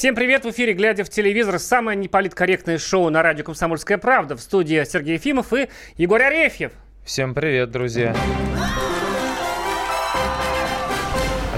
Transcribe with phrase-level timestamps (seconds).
[0.00, 0.46] Всем привет!
[0.46, 4.34] В эфире «Глядя в телевизор» самое неполиткорректное шоу на радио «Комсомольская правда».
[4.34, 5.68] В студии Сергей Ефимов и
[5.98, 6.72] Егор Арефьев.
[7.04, 8.16] Всем привет, друзья.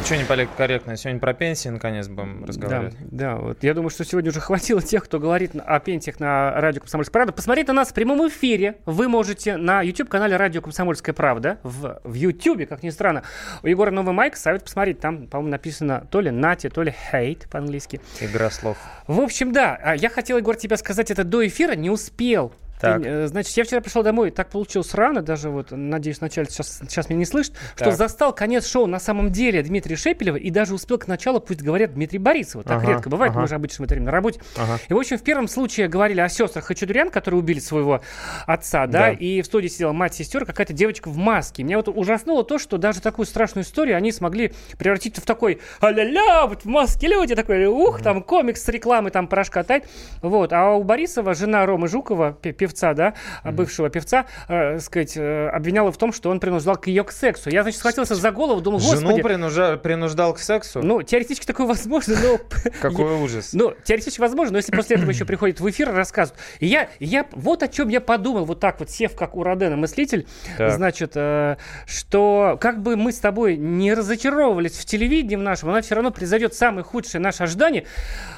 [0.03, 0.97] А что не политкорректно?
[0.97, 2.97] Сегодня про пенсии наконец будем разговаривать.
[2.99, 6.51] Да, да, вот я думаю, что сегодня уже хватило тех, кто говорит о пенсиях на
[6.61, 7.33] радио «Комсомольская правда».
[7.33, 11.61] Посмотреть на нас в прямом эфире вы можете на YouTube-канале радио «Комсомольская правда».
[11.63, 13.23] В, в YouTube, как ни странно.
[13.63, 14.99] У Егора новый майк, совет посмотреть.
[14.99, 18.01] Там, по-моему, написано то ли «нати», то ли «хейт» по-английски.
[18.21, 18.79] Игра слов.
[19.07, 19.79] В общем, да.
[19.81, 22.53] А Я хотел, Егор, тебе сказать это до эфира, не успел.
[22.83, 23.03] Так.
[23.05, 27.09] Э, Значит, я вчера пришел домой, так получилось рано, даже вот, надеюсь, вначале сейчас, сейчас
[27.09, 27.95] меня не слышит, что Так.
[27.95, 31.95] застал конец шоу на самом деле Дмитрия Шепелева и даже успел к началу, пусть говорят,
[31.95, 32.65] Дмитрия Борисова.
[32.65, 33.41] Так Ага, редко бывает, ага.
[33.43, 34.41] мы же обычно в это время на работе.
[34.57, 34.79] Ага.
[34.89, 38.01] И, в общем, в первом случае говорили о сестрах Хачатурян, которые убили своего
[38.47, 39.11] отца, да, Да.
[39.13, 41.63] и в студии сидела мать сестер, какая-то девочка в маске.
[41.63, 46.47] Меня вот ужаснуло то, что даже такую страшную историю они смогли превратить в такой а-ля-ля,
[46.47, 49.85] вот в маске люди, такой, ух, там комикс с рекламой, там порошка тает.
[50.23, 50.53] Вот.
[50.53, 55.93] А у Борисова жена Ромы Жукова, пе- певца, да, бывшего певца, э, сказать, э, обвиняла
[55.93, 57.51] в том, что он принуждал к ее к сексу.
[57.51, 60.81] Я, значит, схватился за голову, думал, Жену господи, принужа- принуждал к сексу?
[60.83, 62.39] ну, теоретически такое возможно, но...
[62.81, 63.51] Какой ужас.
[63.53, 66.41] Ну, теоретически возможно, но если после этого еще приходит в эфир и рассказывают.
[66.61, 69.77] И я, я вот о чем я подумал, вот так вот, сев как у Родена
[69.77, 70.27] мыслитель,
[70.57, 70.73] Так.
[70.73, 71.57] значит, э,
[71.87, 76.11] что как бы мы с тобой не разочаровывались в телевидении в нашем, она все равно
[76.11, 77.85] произойдет самое худшее наше ожидание.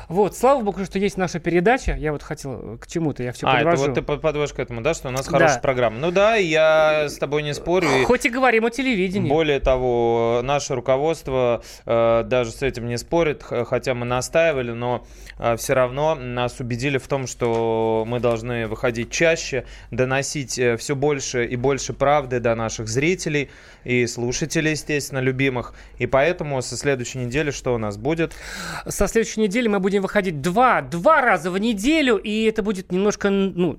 [0.09, 1.95] Вот, слава богу, что есть наша передача.
[1.95, 3.87] Я вот хотел к чему-то, я все а, это подвожу.
[3.87, 5.33] вот ты подводишь к этому, да, что у нас Да.
[5.33, 5.99] хорошая программа.
[5.99, 7.89] Ну да, я с тобой не спорю.
[8.07, 9.29] Хоть и говорим о телевидении.
[9.29, 15.07] Более того, наше руководство э, даже с этим не спорит, хотя мы настаивали, но
[15.57, 21.57] все равно нас убедили в том, что мы должны выходить чаще, доносить все больше и
[21.57, 23.51] больше правды до наших зрителей
[23.85, 25.75] и слушателей, естественно, любимых.
[25.99, 28.33] И поэтому со следующей недели что у нас будет?
[28.87, 33.29] Со следующей недели мы будем выходить два, два раза в неделю, и это будет немножко,
[33.31, 33.79] ну,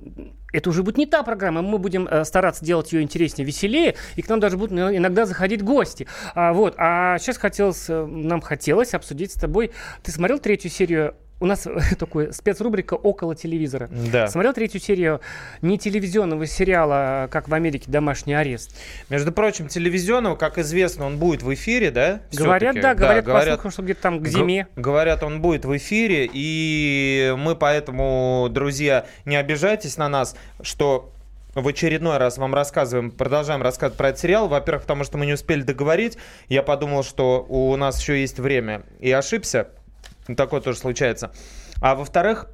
[0.53, 4.21] это уже будет не та программа, мы будем э, стараться делать ее интереснее, веселее, и
[4.21, 6.07] к нам даже будут иногда заходить гости.
[6.33, 9.71] А, вот, а сейчас хотелось, э, нам хотелось обсудить с тобой,
[10.03, 11.67] ты смотрел третью серию у нас
[11.99, 13.89] такой спецрубрика «Около телевизора».
[14.11, 14.27] Да.
[14.27, 15.21] Смотрел третью серию
[15.61, 18.75] не телевизионного сериала, как в Америке «Домашний арест».
[19.09, 22.21] Между прочим, телевизионного, как известно, он будет в эфире, да?
[22.31, 24.67] Говорят, да, говорят, по говорят, слухам, что где-то там к зиме.
[24.75, 31.11] Говорят, он будет в эфире, и мы поэтому, друзья, не обижайтесь на нас, что
[31.53, 34.49] в очередной раз вам рассказываем, продолжаем рассказывать про этот сериал.
[34.49, 36.17] Во-первых, потому что мы не успели договорить.
[36.49, 38.83] Я подумал, что у нас еще есть время.
[38.99, 39.69] И ошибся.
[40.35, 41.31] Такое тоже случается.
[41.81, 42.47] А во-вторых,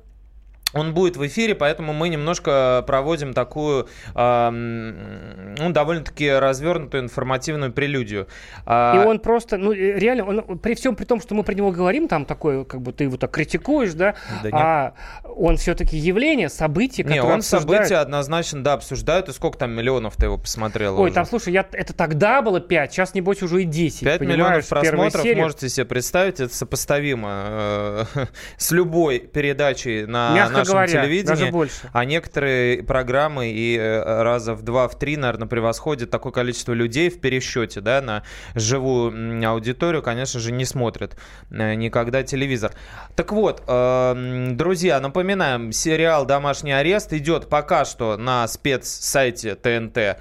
[0.73, 8.27] он будет в эфире, поэтому мы немножко проводим такую, эм, ну, довольно-таки развернутую информативную прелюдию.
[8.65, 11.53] А, И он просто, ну, э, реально, он, при всем при том, что мы про
[11.53, 14.53] него говорим, там такое, как бы ты его так критикуешь, да, Да нет.
[14.53, 14.93] а
[15.35, 17.63] он все-таки явление, событие, Не, которое он обсуждают.
[17.87, 19.29] события однозначно, да, обсуждают.
[19.29, 21.13] И сколько там миллионов ты его посмотрел Ой, уже?
[21.13, 24.01] там, слушай, я, это тогда было 5, сейчас, небось, уже и 10.
[24.01, 28.25] 5 понимаешь, миллионов просмотров, можете себе представить, это сопоставимо э,
[28.57, 31.51] с любой передачей на Мягко нашем говоря, телевидении.
[31.51, 31.89] больше.
[31.91, 37.09] А некоторые программы и э, раза в два, в три, наверное, превосходят такое количество людей
[37.09, 38.23] в пересчете, да, на
[38.55, 41.17] живую аудиторию, конечно же, не смотрят
[41.49, 42.73] э, никогда телевизор.
[43.15, 49.97] Так вот, э, м, друзья, напоминаем, сериал «Домашний арест» идет пока что на спецсайте ТНТ,
[49.97, 50.15] э,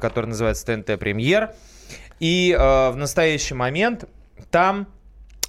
[0.00, 1.54] который называется ТНТ Премьер.
[2.18, 4.04] И в настоящий момент
[4.50, 4.86] там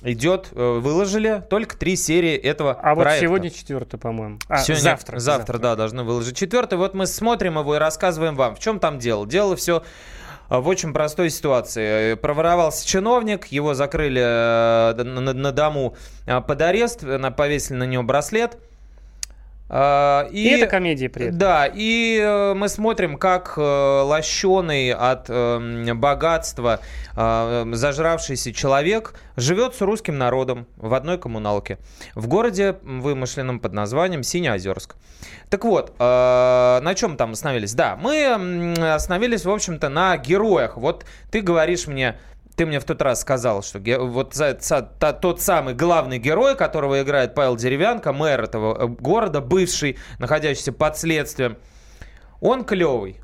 [0.03, 3.25] идет, э, выложили только три серии этого А вот проекта.
[3.25, 4.39] сегодня четвертый, по-моему.
[4.50, 5.19] А, Сегодня- завтра.
[5.19, 6.78] Завтра, да, должны выложить четвертый.
[6.78, 9.25] Вот мы смотрим его и рассказываем вам, в чем там дело.
[9.28, 9.84] Дело все
[10.50, 12.13] в очень простой ситуации.
[12.13, 15.96] Э, Проворовался чиновник, его закрыли э, на, на- на дому
[16.26, 18.58] э, под арест, э, повесили на него браслет.
[19.73, 21.38] Э, И, это комедия при этом.
[21.38, 26.82] Да, и э, мы смотрим, как э, лощеный от э, м, богатства
[27.16, 31.78] э, зажравшийся человек живет с русским народом в одной коммуналке
[32.16, 34.96] в городе, вымышленном под названием Синеозерск.
[35.50, 37.74] Так вот, э, на чем там остановились?
[37.74, 40.76] Да, мы остановились, в общем-то, на героях.
[40.76, 42.17] Вот ты говоришь мне,
[42.56, 44.36] ты мне в тот раз сказал, что вот
[45.22, 50.98] тот самый главный герой, которого играет Павел Деревянко, мэр этого э, города, бывший, находящийся под
[50.98, 51.58] следствием,
[52.40, 53.22] он клевый.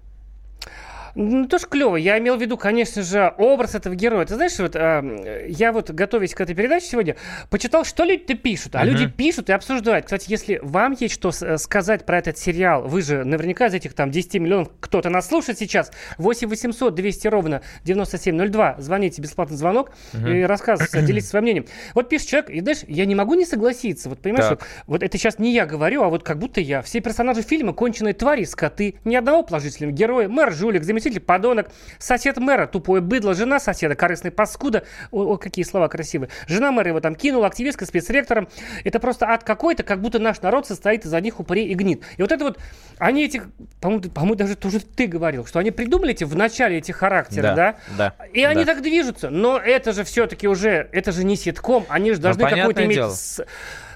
[1.19, 1.95] Ну, тоже клево.
[1.95, 4.23] Я имел в виду, конечно же, образ этого героя.
[4.27, 7.15] Ты знаешь, вот э, я вот, готовясь к этой передаче сегодня,
[7.49, 8.75] почитал, что люди-то пишут.
[8.75, 8.85] А uh-huh.
[8.85, 10.05] люди пишут и обсуждают.
[10.05, 13.93] Кстати, если вам есть что э, сказать про этот сериал, вы же наверняка из этих
[13.93, 15.91] там 10 миллионов кто-то нас слушает сейчас.
[16.19, 18.75] 8 800 200 ровно 9702.
[18.77, 20.41] Звоните, бесплатный звонок uh-huh.
[20.41, 21.65] и рассказывайте, делитесь своим мнением.
[21.95, 24.07] Вот пишет человек, и знаешь, я не могу не согласиться.
[24.09, 26.83] Вот понимаешь, вот, вот это сейчас не я говорю, а вот как будто я.
[26.83, 28.99] Все персонажи фильма конченые твари, скоты.
[29.03, 30.29] Ни одного положительного героя.
[30.29, 31.69] Мэр, жулик, заместитель заместитель, подонок,
[31.99, 34.83] сосед мэра, тупое быдло, жена соседа, корыстный паскуда.
[35.11, 36.29] О, о, какие слова красивые.
[36.47, 38.47] Жена мэра его там кинула, активистка спецректором.
[38.83, 42.03] Это просто ад какой-то, как будто наш народ состоит из одних упырей и гнит.
[42.17, 42.59] И вот это вот,
[42.97, 43.47] они этих,
[43.81, 47.75] по-моему, по даже тоже ты говорил, что они придумали эти в начале эти характеры, да?
[47.97, 48.13] Да.
[48.33, 48.73] И они да.
[48.73, 49.29] так движутся.
[49.29, 52.97] Но это же все-таки уже, это же не ситком, они же должны ну, какой-то иметь...
[52.97, 53.13] Дело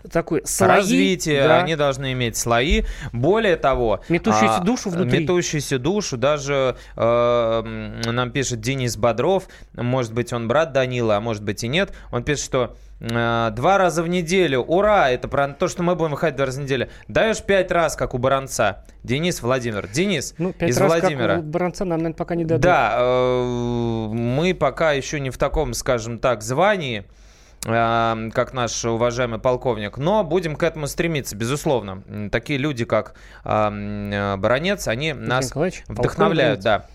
[0.10, 0.70] такой слои.
[0.70, 1.62] Развитие, да.
[1.62, 2.84] они должны иметь слои.
[3.12, 4.02] Более того...
[4.10, 5.22] Метущуюся а, душу внутри.
[5.22, 6.18] Метущуюся душу.
[6.18, 11.68] Даже э, нам пишет Денис Бодров, может быть, он брат Данила, а может быть и
[11.68, 11.94] нет.
[12.12, 14.62] Он пишет, что э, два раза в неделю.
[14.62, 15.10] Ура!
[15.10, 16.90] Это про то, что мы будем выходить два раза в неделю.
[17.08, 18.86] Даешь пять раз, как у Баранца.
[19.04, 19.88] Денис Владимир.
[19.88, 21.36] Денис ну, из раз, Владимира.
[21.36, 22.62] Как у Баранца нам, наверное, пока не дадут.
[22.62, 27.06] Да, э, мы пока еще не в таком, скажем так, звании
[27.64, 29.98] как наш уважаемый полковник.
[29.98, 32.30] Но будем к этому стремиться, безусловно.
[32.32, 33.14] Такие люди, как
[33.44, 36.62] э, Баронец, они нас Николаевич, вдохновляют.
[36.62, 36.88] Да.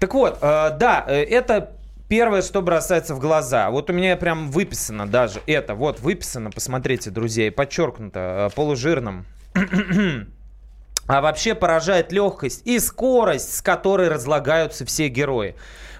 [0.00, 1.70] Так вот, э, да, э, это
[2.08, 3.68] Первое, что бросается в глаза.
[3.70, 5.74] Вот у меня прям выписано даже это.
[5.74, 9.26] Вот выписано, посмотрите, друзья, и подчеркнуто полужирным.
[11.10, 15.54] А вообще поражает легкость и скорость, с которой разлагаются все герои.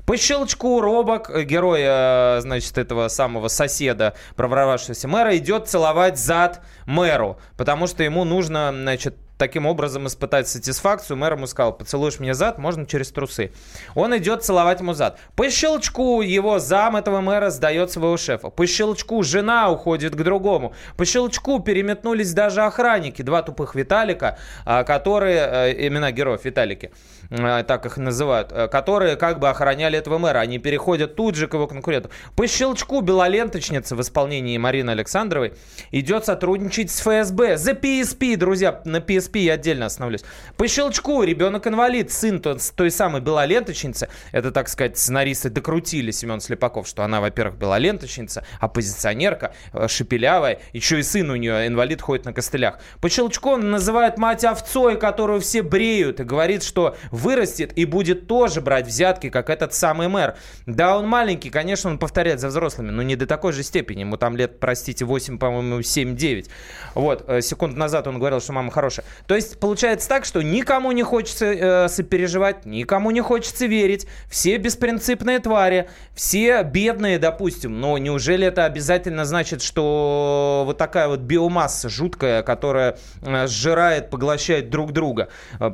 [0.08, 6.62] По щелчку Робок, э, герой, э, значит, этого самого соседа, проворовавшегося мэра, идет целовать зад
[6.86, 11.16] мэру, потому что ему нужно, значит, таким образом испытать сатисфакцию.
[11.16, 13.52] Мэр ему сказал, поцелуешь мне зад, можно через трусы.
[13.94, 15.18] Он идет целовать ему зад.
[15.36, 18.50] По щелчку его зам этого мэра сдает своего шефа.
[18.50, 20.74] По щелчку жена уходит к другому.
[20.96, 26.90] По щелчку переметнулись даже охранники, два тупых Виталика, а, которые, э, имена героев Виталики,
[27.30, 30.40] э, так их называют, э, которые как бы охраняли этого мэра.
[30.40, 32.10] Они переходят тут же к его конкуренту.
[32.34, 35.52] По щелчку белоленточница в исполнении Марины Александровой
[35.92, 37.56] идет сотрудничать с ФСБ.
[37.56, 40.22] За PSP, друзья, на PSP PSP я отдельно остановлюсь.
[40.56, 46.86] По щелчку ребенок-инвалид, сын то, той самой белоленточницы, это, так сказать, сценаристы докрутили Семен Слепаков,
[46.86, 52.32] что она, во-первых, белоленточница, оппозиционерка, э, шепелявая, еще и сын у нее инвалид ходит на
[52.32, 52.78] костылях.
[53.00, 58.26] По щелчку он называет мать овцой, которую все бреют, и говорит, что вырастет и будет
[58.26, 60.36] тоже брать взятки, как этот самый мэр.
[60.66, 64.00] Да, он маленький, конечно, он повторяет за взрослыми, но не до такой же степени.
[64.00, 66.48] Ему там лет, простите, 8, по-моему, 7-9.
[66.94, 69.04] Вот, э, секунд назад он говорил, что мама хорошая.
[69.26, 74.06] То есть получается так, что никому не хочется э, сопереживать, никому не хочется верить.
[74.30, 77.80] Все беспринципные твари, все бедные, допустим.
[77.80, 84.70] Но неужели это обязательно значит, что вот такая вот биомасса жуткая, которая э, сжирает, поглощает
[84.70, 85.28] друг друга?
[85.60, 85.72] Э,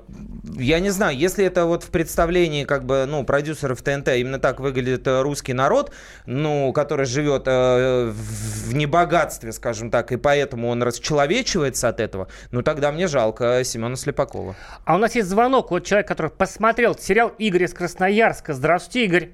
[0.56, 4.60] я не знаю, если это вот в представлении как бы, ну, продюсеров ТНТ именно так
[4.60, 5.92] выглядит э, русский народ,
[6.26, 12.62] ну, который живет э, в небогатстве, скажем так, и поэтому он расчеловечивается от этого, ну,
[12.62, 14.54] тогда мне жалко жалко Семена Слепакова.
[14.84, 18.52] А у нас есть звонок от человека, который посмотрел сериал «Игорь из Красноярска».
[18.52, 19.28] Здравствуйте, Игорь.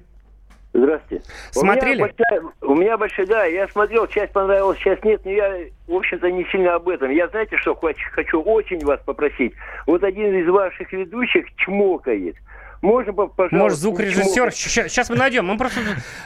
[0.73, 1.25] Здравствуйте.
[1.51, 2.01] Смотрели?
[2.01, 5.57] У меня, большая, у меня большая, да, я смотрел, часть понравилась, часть нет, но я,
[5.87, 7.09] в общем-то, не сильно об этом.
[7.09, 9.53] Я, знаете, что хочу, хочу очень вас попросить.
[9.85, 12.35] Вот один из ваших ведущих чмокает.
[12.81, 13.55] Можно, пожалуйста...
[13.55, 14.51] Может, звукорежиссер?
[14.89, 15.45] Сейчас мы найдем.
[15.45, 15.79] Мы просто,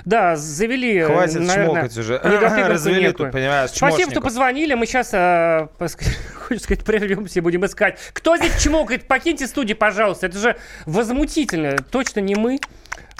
[0.05, 2.17] да, завели, Хватит наверное, чмокать уже.
[2.19, 4.73] Развели тут, понимаешь, Спасибо, что позвонили.
[4.73, 7.99] Мы сейчас, э, хочу сказать, прервемся и будем искать.
[8.13, 9.07] Кто здесь чмокает?
[9.07, 10.27] Покиньте студию, пожалуйста.
[10.27, 11.75] Это же возмутительно.
[11.91, 12.59] Точно не мы.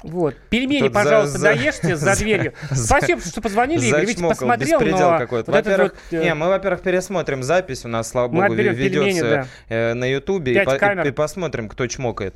[0.03, 0.35] Вот.
[0.49, 2.53] Пельмени, Тут пожалуйста, за, доешьте за, за дверью.
[2.71, 4.05] Спасибо, что позвонили, Игорь.
[4.05, 5.17] Ведь посмотрел, но...
[5.17, 5.51] какой-то.
[5.51, 6.23] Вот во-первых, вот, э...
[6.23, 7.85] не, мы, во-первых, пересмотрим запись.
[7.85, 9.47] У нас, слава богу, ведется пельмени, да.
[9.67, 10.53] э, на Ютубе.
[10.53, 12.35] И, и, и посмотрим, кто чмокает.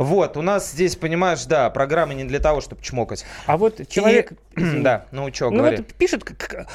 [0.00, 3.26] Вот, у нас здесь, понимаешь, да, программа не для того, чтобы чмокать.
[3.44, 4.32] А вот человек...
[4.56, 4.60] И...
[4.80, 5.76] да, ну что, ну говори.
[5.76, 6.24] вот пишет,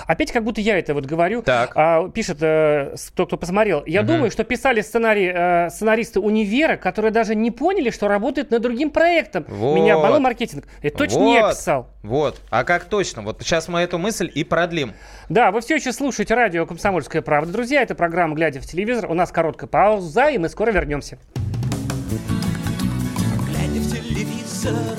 [0.05, 1.41] опять как будто я это вот говорю.
[1.41, 1.71] Так.
[1.73, 3.83] А, пишет э, тот, кто посмотрел.
[3.87, 4.09] Я угу.
[4.09, 8.91] думаю, что писали сценарий э, сценаристы универа, которые даже не поняли, что работают над другим
[8.91, 9.43] проектом.
[9.47, 9.75] Вот.
[9.75, 10.65] Меня обманул маркетинг.
[10.83, 11.25] Это точно вот.
[11.25, 11.89] не я писал.
[12.03, 12.39] Вот.
[12.51, 13.23] А как точно?
[13.23, 14.93] Вот сейчас мы эту мысль и продлим.
[15.29, 17.51] Да, вы все еще слушаете радио «Комсомольская правда».
[17.51, 19.09] Друзья, это программа «Глядя в телевизор».
[19.09, 21.17] У нас короткая пауза, и мы скоро вернемся
[24.65, 24.97] телевизор,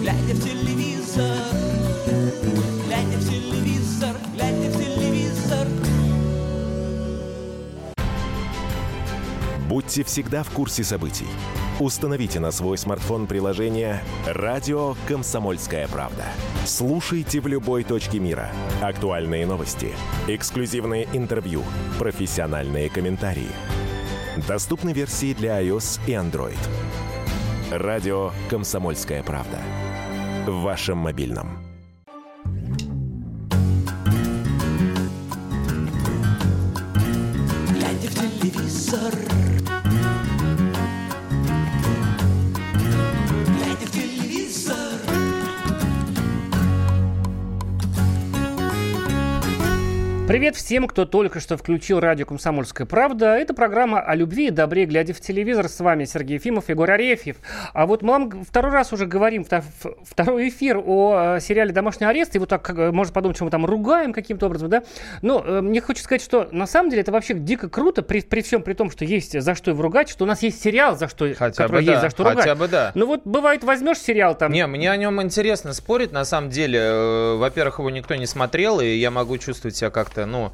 [0.00, 1.36] глядя в телевизор,
[2.86, 5.66] глядя в телевизор, глядя в телевизор.
[9.68, 11.28] Будь Будьте всегда в курсе событий.
[11.80, 16.24] Установите на свой смартфон приложение «Радио Комсомольская правда».
[16.66, 18.50] Слушайте в любой точке мира.
[18.82, 19.94] Актуальные новости,
[20.26, 21.62] эксклюзивные интервью,
[21.98, 23.48] профессиональные комментарии.
[24.46, 26.58] Доступны версии для iOS и Android.
[27.70, 29.58] «Радио Комсомольская правда».
[30.46, 31.58] В вашем мобильном.
[37.68, 39.12] Глядя в телевизор
[50.28, 53.34] Привет всем, кто только что включил радио «Комсомольская правда».
[53.34, 55.70] Это программа о любви и добре, глядя в телевизор.
[55.70, 57.36] С вами Сергей Ефимов, Егор Арефьев.
[57.72, 59.46] А вот мы вам второй раз уже говорим,
[60.04, 62.36] второй эфир о э, сериале «Домашний арест».
[62.36, 64.82] И вот так, э, можно подумать, что мы там ругаем каким-то образом, да?
[65.22, 68.42] Но э, мне хочется сказать, что на самом деле это вообще дико круто, при, при
[68.42, 71.08] всем при том, что есть за что его ругать, что у нас есть сериал, за
[71.08, 72.40] что, Хотя который бы есть да, за что ругать.
[72.40, 72.92] хотя бы да.
[72.94, 77.36] Ну вот бывает, возьмешь сериал там, Не, мне о нем интересно спорить, на самом деле.
[77.36, 80.52] Во-первых, его никто не смотрел, и я могу чувствовать себя как-то, ну,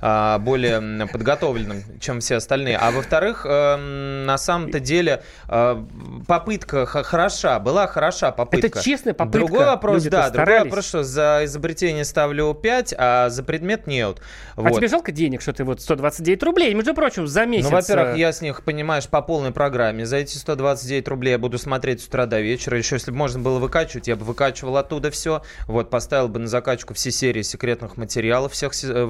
[0.00, 2.76] более м, подготовленным, чем все остальные.
[2.78, 5.84] А во-вторых, эм, на самом-то деле э,
[6.26, 8.66] попытка хороша, была хороша попытка.
[8.68, 9.38] Это честная попытка.
[9.38, 14.20] Другой вопрос, Люди-то да, другой вопрос, что за изобретение ставлю 5, а за предмет нет.
[14.56, 14.76] а Вот.
[14.76, 17.70] тебе жалко денег, что ты вот 129 рублей, между прочим, за месяц.
[17.70, 20.06] Ну, во-первых, э, я с них, понимаешь, по полной программе.
[20.06, 22.76] За эти 129 рублей я буду смотреть с утра до вечера.
[22.78, 25.42] Еще если бы можно было выкачивать, я бы выкачивал оттуда все.
[25.66, 29.04] Вот, поставил бы на закачку все серии секретных материалов, всех се-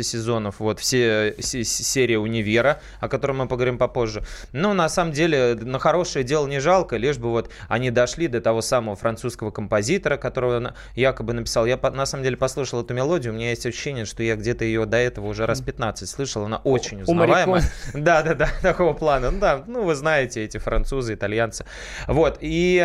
[0.00, 0.60] э, 18 сезонов.
[0.60, 4.22] Вот, все се- се- серии «Универа», о котором мы поговорим попозже.
[4.52, 8.40] Ну, на самом деле, на хорошее дело не жалко, лишь бы вот они дошли до
[8.40, 11.66] того самого французского композитора, которого якобы написал.
[11.66, 14.86] Я, на самом деле, послушал эту мелодию, у меня есть ощущение, что я где-то ее
[14.86, 17.62] до этого уже раз 15 слышал, она очень узнаваемая.
[17.94, 19.30] Да, да, да, такого плана.
[19.30, 21.64] Ну да, ну вы знаете, эти французы, итальянцы.
[22.06, 22.78] Вот, и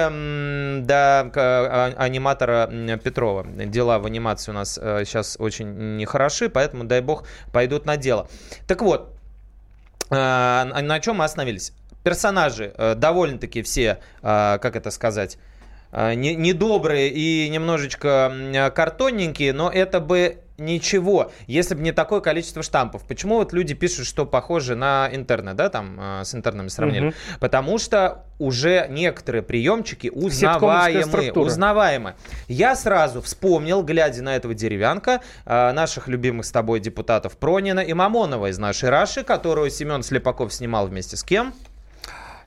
[0.86, 2.70] до к- а- аниматора
[3.04, 3.46] Петрова.
[3.46, 8.28] Дела в анимации у нас сейчас очень нехороши, поэтому, дай бог, пойдут на дело.
[8.68, 9.16] Так вот,
[10.10, 11.74] а, на чем мы остановились?
[12.04, 15.38] Персонажи э, довольно-таки все, а, как это сказать,
[15.92, 22.64] а, не- недобрые и немножечко картонненькие, но это бы ничего, если бы не такое количество
[22.64, 23.04] штампов.
[23.06, 27.08] Почему вот люди пишут, что похоже на интернет, да, там э, с интернами сравнили?
[27.08, 27.16] Мгм.
[27.40, 32.16] Потому что уже некоторые приемчики узнаваемые, узнаваемые.
[32.48, 37.94] Я сразу вспомнил, глядя на этого деревянка, э, наших любимых с тобой депутатов Пронина и
[37.94, 41.54] Мамонова из нашей Раши, которую Семен Слепаков снимал вместе с кем?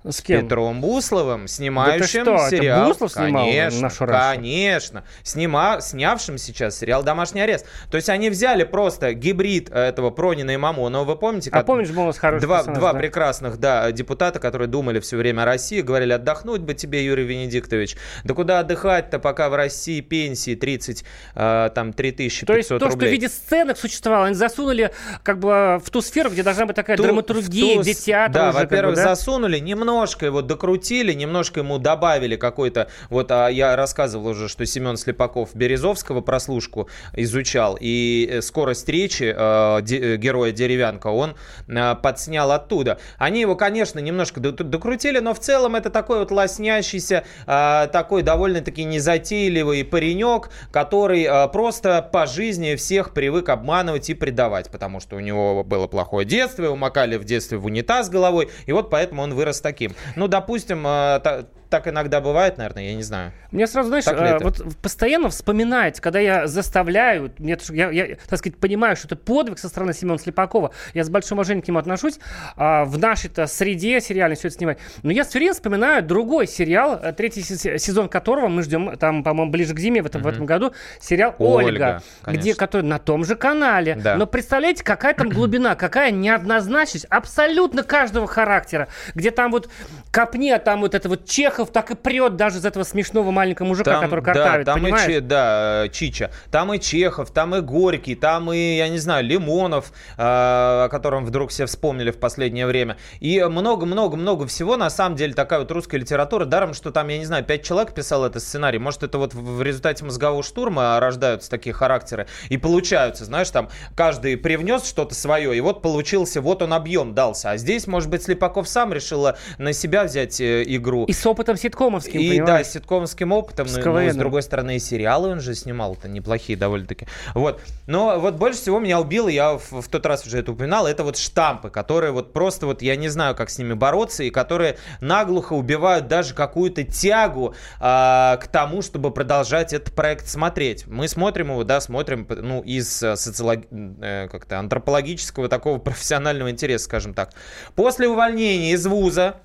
[0.04, 0.42] С кем?
[0.42, 2.88] Петром Бусловым, снимающим что, это сериал.
[2.88, 4.34] Буслов снимал конечно, нашу Рашу?
[4.36, 5.04] конечно.
[5.22, 5.80] Снима...
[5.80, 7.66] Снявшим сейчас сериал «Домашний арест».
[7.90, 11.04] То есть они взяли просто гибрид э, этого Пронина и Мамонова.
[11.04, 11.50] Вы помните?
[11.52, 12.98] А как- помнишь, был у нас хороший Два, персонаж, два да?
[12.98, 17.96] прекрасных, да, депутата, которые думали все время о России, говорили, отдохнуть бы тебе, Юрий Венедиктович.
[18.24, 22.86] Да куда отдыхать-то, пока в России пенсии 30, э, там, 3500 То есть то, что
[22.88, 23.12] в рублей.
[23.12, 27.02] виде сценок существовало, они засунули как бы в ту сферу, где должна быть такая Ту-
[27.02, 29.02] драматургия, ту где театр Да, уже как бы, во-первых, да?
[29.02, 29.58] засунули,
[29.88, 32.88] немножко его докрутили, немножко ему добавили какой-то...
[33.09, 39.35] Вот а, я рассказывал уже, что Семен Слепаков Березовского прослушку изучал, и э, скорость речи
[39.35, 41.37] э, де- э, героя Деревянка он
[41.68, 42.99] э, подснял оттуда.
[43.16, 48.23] Они его, конечно, немножко до- докрутили, но в целом это такой вот лоснящийся, э, такой
[48.23, 55.16] довольно-таки незатейливый паренек, который э, просто по жизни всех привык обманывать и предавать, потому что
[55.16, 59.23] у него было плохое детство, его макали в детстве в унитаз головой, и вот поэтому
[59.23, 59.77] он вырос таким.
[60.16, 63.32] Ну, допустим, э, так иногда бывает, наверное, я не знаю.
[63.50, 64.38] Мне сразу, знаешь, это?
[64.42, 69.58] вот постоянно вспоминать, когда я заставляю, мне, я, я, так сказать, понимаю, что это подвиг
[69.58, 72.18] со стороны Семена Слепакова, я с большим уважением к нему отношусь,
[72.56, 74.78] а, в нашей-то среде сериальной все это снимать.
[75.02, 79.22] Но я все время вспоминаю другой сериал, э, третий се- сезон которого мы ждем, там,
[79.22, 82.98] по-моему, ближе к зиме в этом, в этом году, сериал Ольга, «Ольга», где, который на
[82.98, 83.96] том же канале.
[83.96, 84.16] Да.
[84.16, 89.68] Но представляете, какая там глубина, какая неоднозначность абсолютно каждого характера, где там вот
[90.10, 91.25] копни, а там вот это вот
[91.58, 95.08] Чехов так и прет даже из этого смешного маленького мужика, который картавит, да, там понимаешь?
[95.08, 98.98] и Че- да, э, Чича, там и Чехов, там и Горький, там и, я не
[98.98, 102.96] знаю, Лимонов, э, о котором вдруг все вспомнили в последнее время.
[103.18, 107.24] И много-много-много всего, на самом деле, такая вот русская литература, даром, что там, я не
[107.24, 111.72] знаю, пять человек писал этот сценарий, может, это вот в результате мозгового штурма рождаются такие
[111.72, 117.14] характеры и получаются, знаешь, там каждый привнес что-то свое, и вот получился, вот он объем
[117.14, 117.50] дался.
[117.50, 121.04] А здесь, может быть, Слепаков сам решил на себя взять э, игру.
[121.06, 122.66] И с опытом опытом ситкомовским, И да, понимаешь?
[122.66, 124.18] с ситкомским опытом, С ну, ну, с КВНом.
[124.18, 127.06] другой стороны, и сериалы он же снимал-то неплохие довольно-таки.
[127.34, 127.60] Вот.
[127.86, 131.04] Но вот больше всего меня убило, я в, в тот раз уже это упоминал, это
[131.04, 134.76] вот штампы, которые вот просто вот, я не знаю, как с ними бороться, и которые
[135.00, 140.86] наглухо убивают даже какую-то тягу а, к тому, чтобы продолжать этот проект смотреть.
[140.86, 143.64] Мы смотрим его, да, смотрим, ну, из э, социолог...
[143.70, 147.30] э, как-то антропологического такого профессионального интереса, скажем так.
[147.74, 149.40] После увольнения из вуза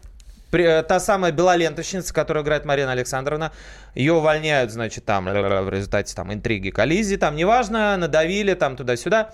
[0.61, 3.51] э, та самая белоленточница, которую играет Марина Александровна,
[3.95, 9.33] ее увольняют, значит, там в результате там интриги, коллизии, там неважно, надавили там туда-сюда.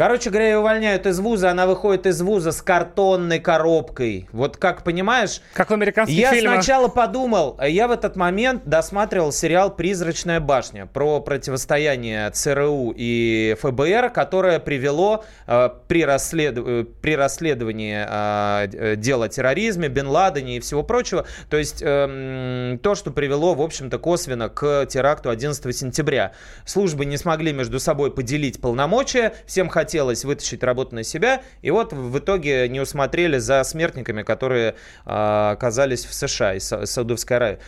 [0.00, 4.30] Короче говоря, ее увольняют из вуза, она выходит из вуза с картонной коробкой.
[4.32, 6.54] Вот как понимаешь, Как в американских я фильмах.
[6.64, 13.54] сначала подумал, э, я в этот момент досматривал сериал «Призрачная башня» про противостояние ЦРУ и
[13.60, 20.06] ФБР, которое привело э, при, расслед- э, при расследовании э, э, дела о терроризме, Бен
[20.08, 21.26] Ладене и всего прочего.
[21.50, 26.32] То есть эм, то, что привело, в общем-то, косвенно к теракту 11 сентября.
[26.64, 29.89] Службы не смогли между собой поделить полномочия, всем хотелось
[30.24, 36.04] вытащить работу на себя, и вот в итоге не усмотрели за смертниками, которые а, оказались
[36.04, 37.58] в США Са- Саудовской Аравии.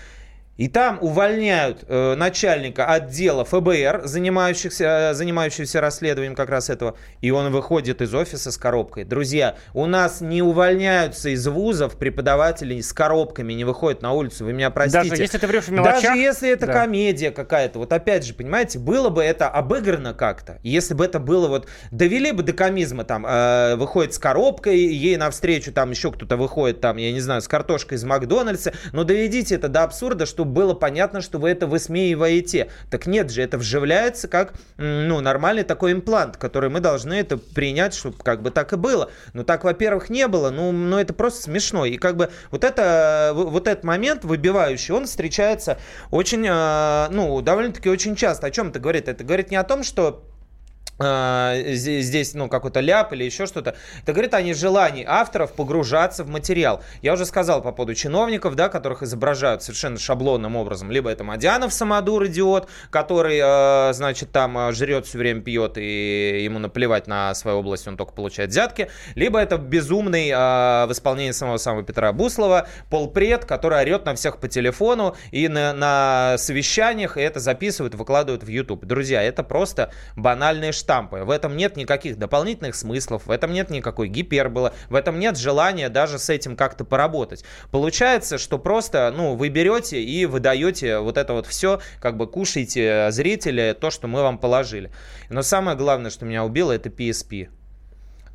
[0.58, 7.30] И там увольняют э, начальника отдела ФБР, занимающихся, э, занимающегося расследованием как раз этого, и
[7.30, 9.04] он выходит из офиса с коробкой.
[9.04, 14.52] Друзья, у нас не увольняются из вузов преподаватели с коробками, не выходят на улицу, вы
[14.52, 15.08] меня простите.
[15.08, 16.02] Даже если ты врешь в мелочах.
[16.02, 16.72] Даже если это да.
[16.74, 21.48] комедия какая-то, вот опять же, понимаете, было бы это обыграно как-то, если бы это было
[21.48, 26.36] вот, довели бы до комизма, там, э, выходит с коробкой, ей навстречу там еще кто-то
[26.36, 30.52] выходит, там, я не знаю, с картошкой из Макдональдса, но доведите это до абсурда, чтобы
[30.52, 32.68] было понятно, что вы это высмеиваете.
[32.90, 37.94] Так нет же, это вживляется как, ну, нормальный такой имплант, который мы должны это принять,
[37.94, 39.10] чтобы как бы так и было.
[39.34, 41.84] Но так, во-первых, не было, ну, ну это просто смешно.
[41.84, 45.78] И как бы вот это, в- вот этот момент выбивающий, он встречается
[46.10, 48.48] очень, э, ну, довольно-таки очень часто.
[48.48, 49.08] О чем это говорит?
[49.08, 50.24] Это говорит не о том, что
[51.74, 53.74] здесь, ну, какой-то ляп или еще что-то.
[54.02, 56.82] Это говорит о нежелании авторов погружаться в материал.
[57.02, 60.90] Я уже сказал по поводу чиновников, да, которых изображают совершенно шаблонным образом.
[60.90, 66.42] Либо это Мадянов самодур, идиот, который, э, значит, там э, жрет все время, пьет, и
[66.44, 68.88] ему наплевать на свою область, он только получает взятки.
[69.14, 74.48] Либо это безумный в исполнении самого самого Петра Буслова полпред, который орет на всех по
[74.48, 78.84] телефону и на, на совещаниях, и это записывают, выкладывают в YouTube.
[78.84, 81.24] Друзья, это просто банальные штампы.
[81.24, 85.88] В этом нет никаких дополнительных смыслов, в этом нет никакой гиперболы, в этом нет желания
[85.88, 87.44] даже с этим как-то поработать.
[87.70, 93.10] Получается, что просто, ну, вы берете и выдаете вот это вот все, как бы кушаете
[93.10, 94.92] зрители то, что мы вам положили.
[95.30, 97.48] Но самое главное, что меня убило, это PSP.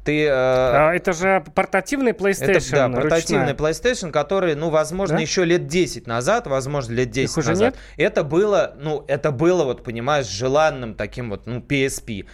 [0.07, 2.51] Ты, э, А, это же портативный PlayStation.
[2.55, 3.55] это, да, портативный ручная.
[3.55, 5.21] PlayStation, который, ну, возможно, Да?
[5.21, 7.75] еще лет 10 назад, возможно, лет 10 уже назад.
[7.97, 12.25] Это было, ну, это было, вот, понимаешь, желанным таким вот, ну, PSP.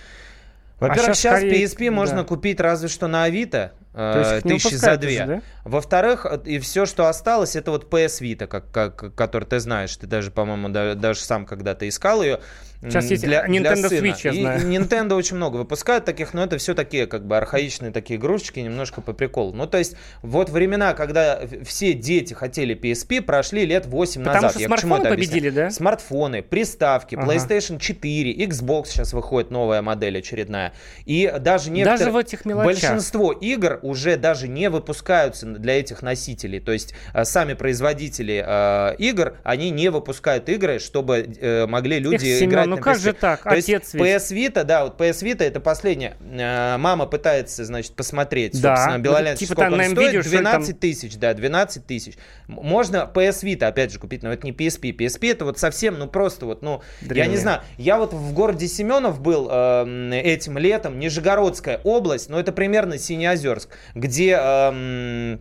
[0.79, 2.23] Во-первых, щас сейчас скорее, PSP можно да.
[2.25, 5.25] купить разве что на Авито, То есть э, их тысячи за две.
[5.25, 5.41] да?
[5.63, 9.95] Во-вторых, и все, что осталось, это вот PS Vita, как, как, который ты знаешь.
[9.97, 12.39] Ты даже, по-моему, да- даже сам когда-то искал ее.
[12.89, 14.05] Сейчас есть Nintendo сына.
[14.07, 14.61] Switch, я И знаю.
[14.61, 19.01] Nintendo очень много выпускают таких, но это все такие как бы архаичные такие игрушечки, немножко
[19.01, 19.53] по приколу.
[19.53, 24.51] Ну, то есть, вот времена, когда все дети хотели PSP, прошли лет 8 Потому назад.
[24.51, 25.17] что к чему смартфоны объясняю?
[25.17, 25.69] победили, да?
[25.71, 27.33] Смартфоны, приставки, Ага.
[27.33, 30.73] PlayStation 4, Xbox сейчас выходит новая модель очередная.
[31.05, 31.99] И даже некоторые...
[31.99, 32.65] Даже в этих мелочах.
[32.81, 36.59] Большинство игр уже даже не выпускаются для этих носителей.
[36.59, 42.25] То есть э, сами производители э, игр, они не выпускают игры, чтобы э, могли люди
[42.25, 43.43] Эх, играть ну как же так?
[43.43, 44.03] То есть Отец ведь.
[44.03, 46.15] PS Vita, да, вот PS Vita это последнее.
[46.21, 48.75] Э, Мама пытается, значит, посмотреть, Да.
[48.75, 50.13] собственно, Ну, Белолент, типа сколько там он стоит.
[50.15, 50.43] Nvidia, что ли, там?
[50.43, 52.13] 12 тысяч, да, 12 тысяч.
[52.47, 54.95] Можно PS Vita, опять же, купить, но это не PSP.
[54.95, 57.29] PSP это вот совсем, ну просто вот, ну, я Древняя.
[57.31, 57.61] не знаю.
[57.77, 63.69] Я вот в городе Семенов был эм, этим летом, Нижегородская область, но это примерно Синеозерск,
[63.95, 65.39] где эм,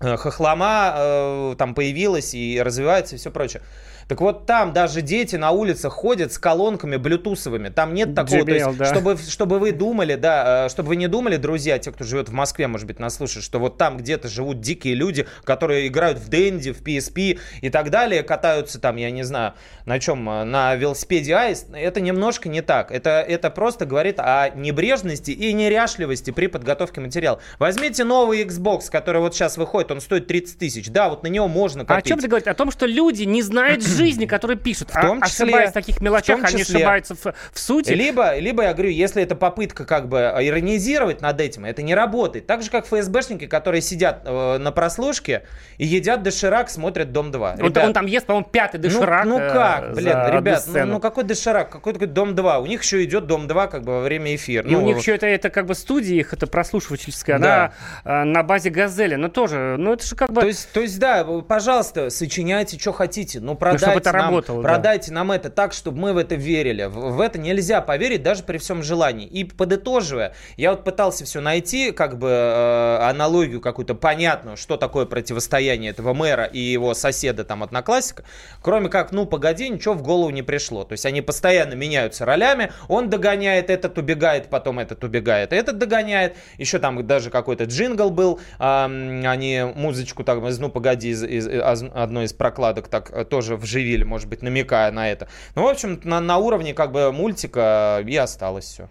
[0.00, 3.62] э, хохлома э, там появилась и развивается и все прочее.
[4.08, 7.68] Так вот там даже дети на улицах ходят с колонками блютусовыми.
[7.68, 8.84] Там нет такого, то есть, JBL, да.
[8.86, 12.32] чтобы, чтобы вы думали, да, э, чтобы вы не думали, друзья, те, кто живет в
[12.32, 16.28] Москве, может быть, нас слушают, что вот там где-то живут дикие люди, которые играют в
[16.28, 19.54] Дэнди, в PSP и так далее, катаются там, я не знаю,
[19.86, 21.68] на чем, э, на велосипеде Аист.
[21.72, 22.90] Это немножко не так.
[22.90, 27.40] Это, это просто говорит о небрежности и неряшливости при подготовке материала.
[27.58, 30.88] Возьмите новый Xbox, который вот сейчас выходит, он стоит 30 тысяч.
[30.90, 32.08] Да, вот на него можно А о копить.
[32.08, 32.46] чем ты говоришь?
[32.46, 34.90] О том, что люди не знают жизни, которые пишут.
[34.90, 36.76] В том А- числе- ошибаясь в таких мелочах, в том они числе.
[36.76, 37.90] ошибаются в, в сути.
[37.92, 42.46] Либо, либо я говорю, если это попытка как бы иронизировать над этим, это не работает.
[42.46, 45.44] Так же, как ФСБшники, которые сидят э, на прослушке
[45.78, 47.52] и едят доширак, смотрят «Дом-2».
[47.54, 49.24] Он, Ребят, он там ест, по-моему, пятый ну, доширак.
[49.26, 52.62] ну э, как, за блин, ребят, ну, ну какой доширак, какой такой Дом-2?
[52.62, 54.66] У них еще идет Дом-2 как бы во время эфира.
[54.68, 57.72] И Ну, у них еще это, это как бы студия их, это прослушивательская, Да.
[58.04, 59.14] она э, на базе «Газели».
[59.14, 60.40] Ну тоже, ну это же как бы...
[60.40, 63.54] То есть, то есть, да, пожалуйста, сочиняйте, что хотите, но
[63.84, 64.68] чтобы продайте, это нам, работало, да.
[64.68, 66.84] продайте нам это так, чтобы мы в это верили.
[66.84, 69.26] В, в это нельзя поверить даже при всем желании.
[69.26, 75.06] И подытоживая, я вот пытался все найти, как бы э, аналогию какую-то понятную, что такое
[75.06, 78.24] противостояние этого мэра и его соседа там одноклассника,
[78.62, 80.84] кроме как, ну погоди, ничего в голову не пришло.
[80.84, 86.36] То есть они постоянно меняются ролями, он догоняет, этот убегает, потом этот убегает, этот догоняет.
[86.58, 91.46] Еще там даже какой-то джингл был, ам, они музычку так, из, ну погоди, из, из-
[91.46, 95.28] из одной из прокладок так э, тоже вживили, может быть, намекая на это.
[95.54, 98.88] Ну, в общем, на, на уровне как бы мультика и осталось все.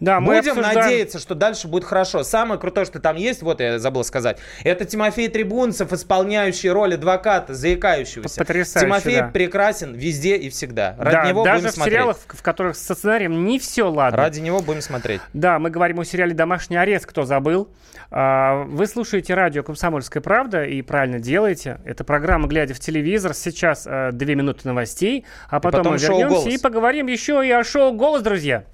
[0.00, 2.22] Да, мы Будем обсуждаем- надеяться, что дальше будет хорошо.
[2.22, 7.54] Самое крутое, что там есть, вот я забыл сказать, это Тимофей Трибунцев, исполняющий роль адвоката,
[7.54, 8.38] заикающегося.
[8.38, 9.28] Потрясающе, Тимофей да.
[9.28, 10.94] прекрасен везде и всегда.
[10.98, 11.94] Ради Да, него даже будем в смотреть.
[11.94, 14.16] сериалах, в, которых со сценарием не все ладно.
[14.16, 15.20] Ради него будем смотреть.
[15.32, 17.68] Да, мы говорим о сериале «Домашний арест», кто забыл.
[18.10, 21.80] А, Вы слушаете радио «Комсомольская правда» и правильно делаете.
[21.84, 23.34] Это программа «Глядя в телевизор».
[23.34, 27.62] Сейчас э, две минуты новостей, а потом, потом мы вернемся и поговорим еще и о
[27.62, 28.64] шоу «Голос», друзья.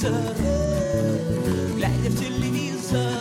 [0.00, 0.34] Телевизор,
[1.76, 3.12] глядя в телевизор,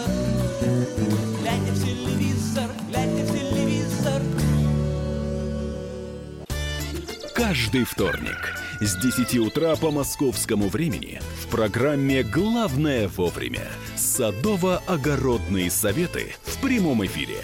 [1.41, 4.21] глядя в телевизор, глядя в телевизор.
[7.35, 16.61] Каждый вторник с 10 утра по московскому времени в программе «Главное вовремя» садово-огородные советы в
[16.61, 17.43] прямом эфире.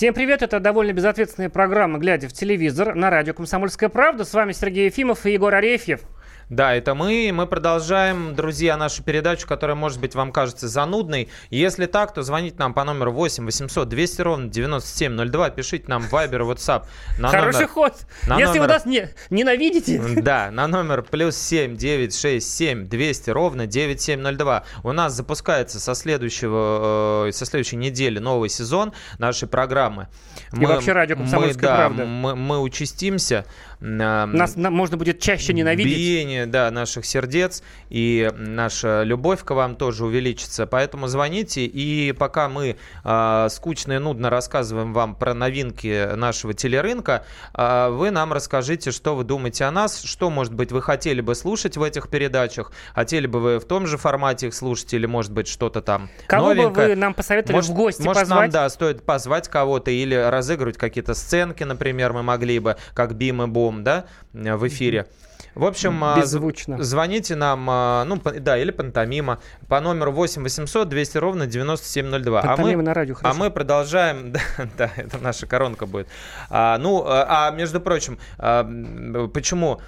[0.00, 4.24] Всем привет, это довольно безответственная программа «Глядя в телевизор» на радио «Комсомольская правда».
[4.24, 6.00] С вами Сергей Ефимов и Егор Арефьев.
[6.50, 7.30] Да, это мы.
[7.32, 11.28] Мы продолжаем, друзья, нашу передачу, которая, может быть, вам кажется занудной.
[11.50, 15.50] Если так, то звоните нам по номеру 8 800 200 ровно 9702.
[15.50, 16.86] Пишите нам в Viber, WhatsApp.
[17.20, 17.94] На Хороший номер- ход.
[18.26, 23.68] на Если вы номер- нас не, ненавидите, Да, на номер плюс 7 967 200 ровно
[23.68, 24.64] 9702.
[24.82, 30.08] У нас запускается со следующего, э, со следующей недели новый сезон нашей программы.
[30.52, 32.04] И вообще радио мы, «Комсомольская да, правда».
[32.06, 33.44] Мы, мы участимся.
[33.80, 33.96] М,
[34.32, 35.96] нас на- можно будет чаще ненавидеть.
[35.96, 40.66] Биение, да, наших сердец и наша любовь к вам тоже увеличится.
[40.66, 47.24] Поэтому звоните, и пока мы а, скучно и нудно рассказываем вам про новинки нашего телерынка,
[47.54, 51.34] а, вы нам расскажите, что вы думаете о нас, что, может быть, вы хотели бы
[51.34, 55.32] слушать в этих передачах, хотели бы вы в том же формате их слушать, или, может
[55.32, 56.88] быть, что-то там Кого бы новенькое.
[56.88, 58.40] вы нам посоветовали Может, в гости может, позвать?
[58.40, 63.42] нам, да, стоит позвать кого-то или разыгрывать какие-то сценки, например, мы могли бы, как Бим
[63.42, 65.06] и Бом, да, в эфире.
[65.54, 66.74] В общем, а, Беззвучно.
[66.76, 72.42] зв- звоните нам, а, ну, да, или пантомима, по номеру 8 800 200 ровно 9702.
[72.42, 73.38] Пантомима а мы, на радио, а хорошо.
[73.38, 74.40] мы продолжаем, да,
[74.78, 76.06] да, это наша коронка будет.
[76.50, 78.64] А, ну, а, а, между прочим, а,
[79.32, 79.80] почему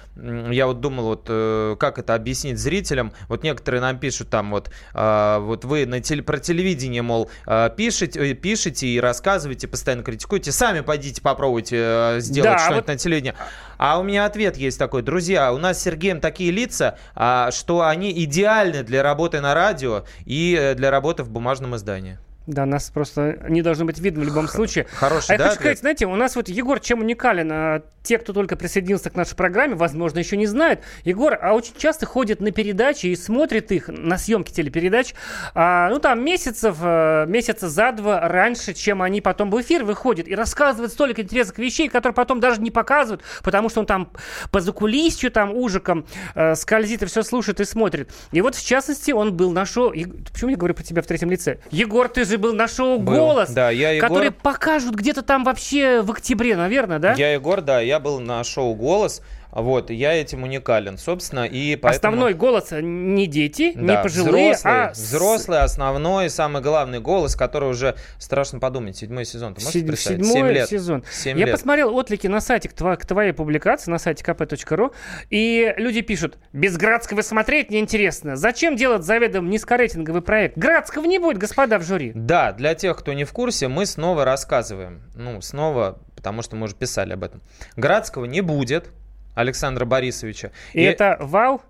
[0.51, 3.13] я вот думал, вот э, как это объяснить зрителям?
[3.29, 7.69] Вот некоторые нам пишут там вот, а, вот вы на теле, про телевидение, мол, а,
[7.69, 12.87] пишете, э, пишете и рассказываете, постоянно критикуете, сами пойдите попробуйте э, сделать Да, что-нибудь вот-
[12.87, 13.33] на телевидении.
[13.77, 17.85] А у меня ответ есть такой, друзья, у нас с Сергеем такие лица, а, что
[17.85, 22.17] они идеальны для работы на радио и э, для работы в бумажном издании.
[22.47, 24.85] Да, нас просто не должно быть видно в любом случае.
[24.93, 25.61] Хороший, а я да, хочу ответ?
[25.61, 27.49] сказать, знаете, у нас вот Егор чем уникален?
[27.51, 30.81] а, те, кто только присоединился к нашей программе, возможно, еще не знают.
[31.05, 35.15] Егор, а очень часто ходит на передачи и смотрит их на съемки телепередач,
[35.55, 40.27] а, ну там месяцев, э, месяца за два раньше, чем они потом в эфир выходят
[40.27, 44.11] и рассказывает столько интересных вещей, которые потом даже не показывают, потому что он там
[44.51, 48.11] по закулисью, там ужиком э, скользит и все слушает и смотрит.
[48.31, 49.93] И вот в частности он был на шоу...
[49.93, 51.59] Е- Почему я говорю про тебя в третьем лице?
[51.71, 53.15] Егор, ты же был на шоу Был.
[53.15, 54.09] «Голос», Да, я Егор.
[54.09, 57.13] который покажут где-то там вообще в октябре, наверное, да?
[57.13, 59.21] Я Егор, да, я был на шоу «Голос»,
[59.61, 62.13] вот, и я этим уникален, собственно, и поэтому...
[62.15, 67.35] Основной голос э, не дети, не Да, пожилые, взрослый, а взрослый, основной, самый главный голос,
[67.35, 68.97] который уже страшно подумать.
[68.97, 70.25] Седьмой сезон, ты можешь Седь- представить?
[70.25, 70.69] Седьмой Семь лет.
[70.69, 71.03] сезон.
[71.11, 71.55] Семь Я лет.
[71.55, 74.93] посмотрел отклики на сайте к, тва- к твоей публикации, на сайте kp.ru,
[75.29, 78.35] и люди пишут, без Градского смотреть неинтересно.
[78.35, 80.57] Зачем делать заведомо низкорейтинговый проект?
[80.57, 82.11] Градского не будет, господа в жюри.
[82.15, 85.03] Да, для тех, кто не в курсе, мы снова рассказываем.
[85.15, 87.41] Ну, снова, потому что мы уже писали об этом.
[87.75, 88.89] Градского не будет,
[89.35, 90.51] Александра Борисовича.
[90.73, 91.61] И, это вау?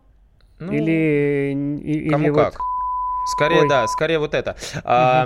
[0.59, 1.51] ну, или,
[1.83, 2.59] и- или Кому вот- как.
[3.25, 3.69] Скорее, Ой.
[3.69, 4.55] да, скорее вот это.
[4.83, 5.25] А,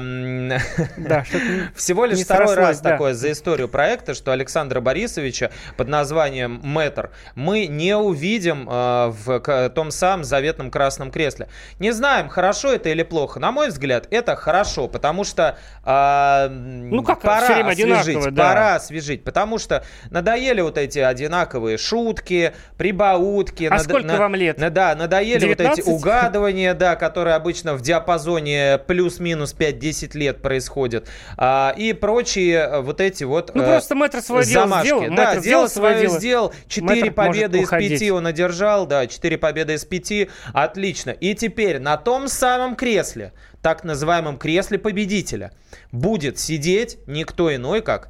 [0.97, 1.23] Да,
[1.75, 7.67] Всего лишь второй раз такое за историю проекта, что Александра Борисовича под названием «Мэтр» мы
[7.67, 11.47] не увидим э, в том самом заветном красном кресле.
[11.79, 13.39] Не знаем, хорошо это или плохо.
[13.39, 19.57] На мой взгляд, это хорошо, потому что э, ну как пора освежить, пора освежить, потому
[19.57, 23.65] что надоели вот эти одинаковые шутки, прибаутки.
[23.65, 24.57] А сколько вам лет?
[24.69, 25.87] да, надоели вот эти 19?
[25.87, 31.07] угадывания, да, которые обычно в диапазоне плюс-минус 5-10 лет происходят.
[31.37, 34.87] А, и прочие э, вот эти вот Ну, э, просто мэтр свое дело замашки.
[34.87, 35.15] сделал.
[35.15, 36.19] Да, дело свое дело.
[36.19, 36.53] сделал.
[36.67, 37.91] Четыре Мэтр может победы из уходить.
[37.93, 40.29] пяти он одержал, да, четыре победы из пяти.
[40.53, 41.11] Отлично.
[41.11, 45.51] И теперь на том самом кресле, так называемом кресле победителя,
[45.91, 48.09] будет сидеть никто иной, как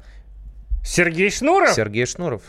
[0.84, 1.72] Сергей Шнуров?
[1.74, 2.42] Сергей Шнуров.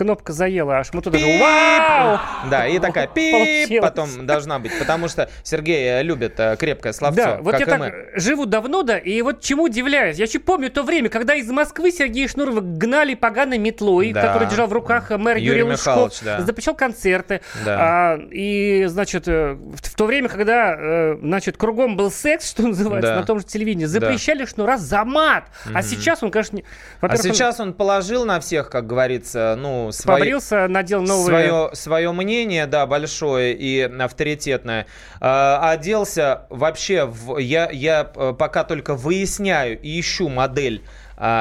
[0.00, 2.18] Кнопка заела, аж мы туда же вау!
[2.50, 7.16] Да, и такая пип потом должна быть, потому что Сергей э, любит э, крепкое словцо,
[7.22, 8.08] Да, вот я так мы.
[8.14, 10.16] живу давно, да, и вот чему удивляюсь.
[10.16, 14.68] Я еще помню то время, когда из Москвы Сергея Шнурова гнали поганой метлой, который держал
[14.68, 17.42] в руках мэр Юрий Лужков, запрещал концерты.
[17.66, 23.24] А, и, значит, э, в, то время, когда, значит, кругом был секс, что называется, на
[23.24, 25.44] том же телевидении, запрещали Шнура за мат.
[25.74, 26.64] А сейчас он, конечно, не-
[27.02, 31.48] А сейчас он положил на всех, как говорится, ну, свои, побрился, надел новые...
[31.48, 34.86] свое, свое мнение, да, большое и авторитетное.
[35.20, 40.82] А, оделся вообще, в, я, я э, пока только выясняю и ищу модель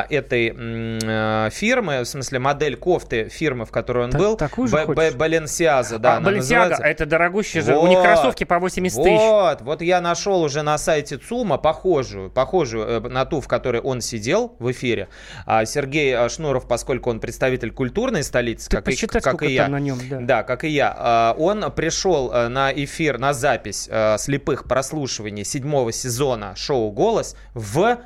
[0.10, 4.36] этой м, э, фирмы, в смысле модель кофты фирмы, в которой он Та- был.
[4.36, 5.14] такую же Б- хочешь?
[5.14, 6.84] Б- Balenciaga, да, а, называется.
[6.84, 7.78] это дорогущие же.
[7.78, 9.20] У них кроссовки по 80 тысяч.
[9.20, 13.82] Вот, вот я нашел уже на сайте ЦУМа похожую, похожую э, на ту, в которой
[13.82, 15.08] он сидел в эфире.
[15.46, 19.80] А Сергей Шнуров, поскольку он представитель культурной столицы, Ты как, и, как и я, на
[19.80, 20.18] нем, да.
[20.20, 25.46] да, как и я, а, он пришел э, на эфир, на запись э, слепых прослушиваний
[25.46, 27.98] седьмого сезона шоу «Голос» в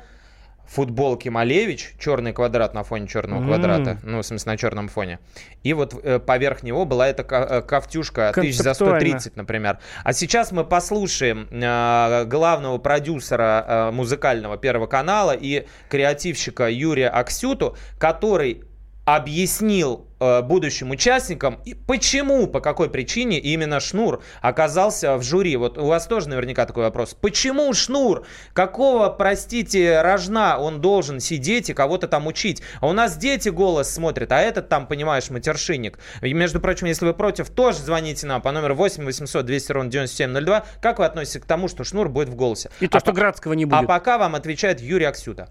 [0.66, 3.46] футболке Малевич, черный квадрат на фоне черного М.
[3.46, 5.18] квадрата, ну, в смысле, на черном фоне.
[5.62, 9.00] И вот э, поверх него была эта ка- э, кофтюшка тысяч за Концептуально.
[9.00, 9.78] 130, например.
[10.04, 17.76] А сейчас мы послушаем э, главного продюсера э, музыкального Первого канала и креативщика Юрия Аксюту,
[17.98, 18.64] который
[19.04, 25.56] объяснил э, будущим участникам, и почему, по какой причине именно Шнур оказался в жюри.
[25.56, 27.14] Вот у вас тоже наверняка такой вопрос.
[27.14, 28.26] Почему Шнур?
[28.54, 32.62] Какого, простите, рожна он должен сидеть и кого-то там учить?
[32.80, 35.98] А у нас дети голос смотрят, а этот там, понимаешь, матершинник.
[36.22, 39.90] И, между прочим, если вы против, тоже звоните нам по номеру 8 800 200 ровно
[39.90, 40.64] 9702.
[40.80, 42.70] Как вы относитесь к тому, что Шнур будет в голосе?
[42.80, 43.86] И то, А что по- Градского не А будет.
[43.86, 45.48] пока вам отвечает Юрий Аксюта.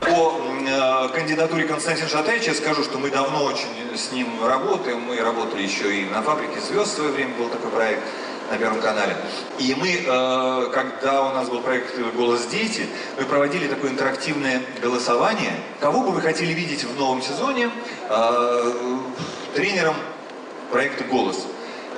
[0.00, 0.32] По
[1.12, 5.00] кандидатуре Константина Шатаевича я скажу, что мы давно очень с ним работаем.
[5.00, 8.02] Мы работали еще и на фабрике звезд в свое время был такой проект
[8.50, 9.16] на Первом канале.
[9.58, 12.86] И мы, э, когда у нас был проект «Голос дети»,
[13.18, 15.52] мы проводили такое интерактивное голосование.
[15.80, 17.70] Кого бы вы хотели видеть в новом сезоне
[18.08, 18.72] э,
[19.54, 19.96] тренером
[20.70, 21.46] проекта «Голос»?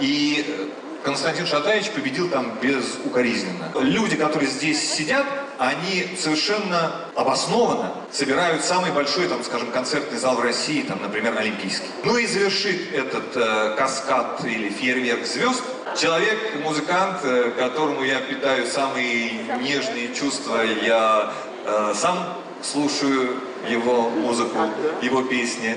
[0.00, 0.70] И
[1.02, 3.72] Константин Шатаевич победил там безукоризненно.
[3.80, 5.24] Люди, которые здесь сидят,
[5.58, 11.88] они совершенно обоснованно собирают самый большой, там, скажем, концертный зал в России, там, например, Олимпийский.
[12.04, 15.62] Ну и завершит этот э, каскад или фейерверк звезд
[15.98, 20.62] человек, музыкант, э, которому я питаю самые нежные чувства.
[20.62, 21.32] Я
[21.64, 22.18] э, сам
[22.62, 23.36] слушаю
[23.68, 24.58] его музыку,
[25.02, 25.76] его песни.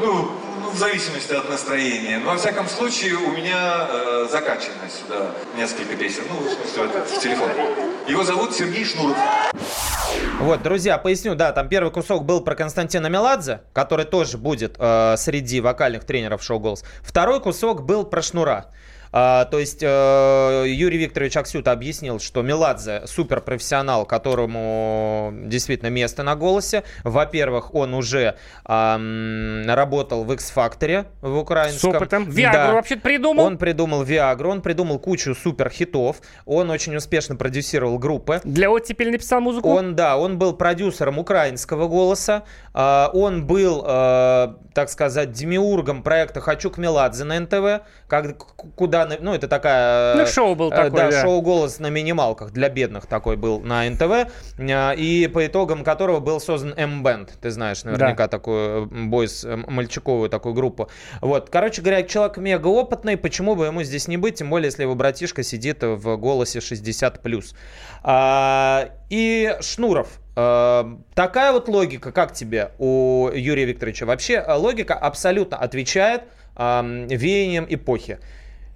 [0.00, 0.30] Ну,
[0.68, 2.18] ну, в зависимости от настроения.
[2.18, 6.22] Но, во всяком случае, у меня э, закачано сюда несколько песен.
[6.28, 7.50] Ну, в смысле, это, в телефон.
[8.06, 9.16] Его зовут Сергей Шнуров.
[10.40, 15.14] Вот, друзья, поясню, да, там первый кусок был про Константина Меладзе, который тоже будет э,
[15.16, 16.84] среди вокальных тренеров шоу «Голос».
[17.02, 18.66] Второй кусок был про Шнура.
[19.12, 26.36] А, то есть э, Юрий Викторович Аксюта объяснил, что Меладзе суперпрофессионал, которому действительно место на
[26.36, 26.84] голосе.
[27.04, 31.90] Во-первых, он уже ам, работал в X-Factor в С украинском.
[31.96, 32.24] опытом.
[32.30, 32.72] Виагру Да.
[32.74, 33.44] вообще придумал.
[33.44, 36.16] Он придумал Виагру, он придумал кучу супер хитов,
[36.46, 38.40] он очень успешно продюсировал группы.
[38.44, 39.68] Для оттепели написал музыку.
[39.70, 42.44] Он, да, он был продюсером украинского голоса.
[42.74, 48.36] А, Он был, э, так сказать, демиургом проекта «Хочу к Меладзе» на НТВ, как,
[48.76, 50.14] куда, на- ну, это такая...
[50.16, 51.22] Ну, шоу был э, такое, Да, да.
[51.22, 56.20] шоу «Голос» на минималках для бедных такой был на НТВ, э, и по итогам которого
[56.20, 57.30] был создан M-Band.
[57.40, 60.88] Ты знаешь наверняка такую э, бойс, мальчиковую такую группу.
[61.20, 64.82] Вот, короче говоря, человек мега опытный, почему бы ему здесь не быть, тем более, если
[64.82, 67.44] его братишка сидит в «Голосе 60+.
[68.02, 70.20] А, и Шнуров.
[70.34, 74.06] Такая вот логика, как тебе у Юрия Викторовича?
[74.06, 76.22] Вообще логика абсолютно отвечает
[76.56, 78.18] веяниям эпохи.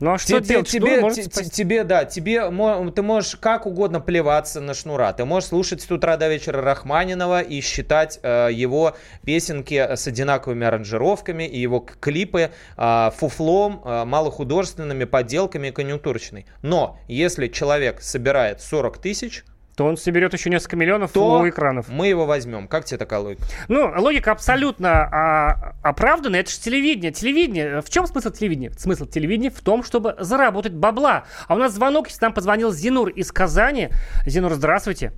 [0.02, 0.68] Ну а что делать?
[0.68, 1.50] тебе, Шнур может те- спасти.
[1.50, 2.50] тебе, да, тебе
[2.92, 5.12] ты можешь как угодно плеваться на шнура.
[5.12, 10.66] Ты можешь слушать с утра до вечера Рахманинова и считать э, его песенки с одинаковыми
[10.66, 16.46] аранжировками и его клипы э, фуфлом, э, малохудожественными подделками и.
[16.62, 19.44] Но если человек собирает 40 тысяч,
[19.76, 21.88] То он соберет еще несколько миллионов то у экранов.
[21.88, 22.68] мы его возьмем.
[22.68, 23.42] Как тебе такая логика?
[23.68, 26.36] Ну, логика абсолютно а, оправдана.
[26.36, 27.10] Это же телевидение.
[27.10, 27.80] Телевидение.
[27.80, 28.70] В чем смысл телевидения?
[28.72, 31.24] Смысл телевидения в том, чтобы заработать бабла.
[31.48, 33.88] А у нас звонок, нам позвонил Зинур из Казани.
[34.26, 35.12] Зинур, здравствуйте.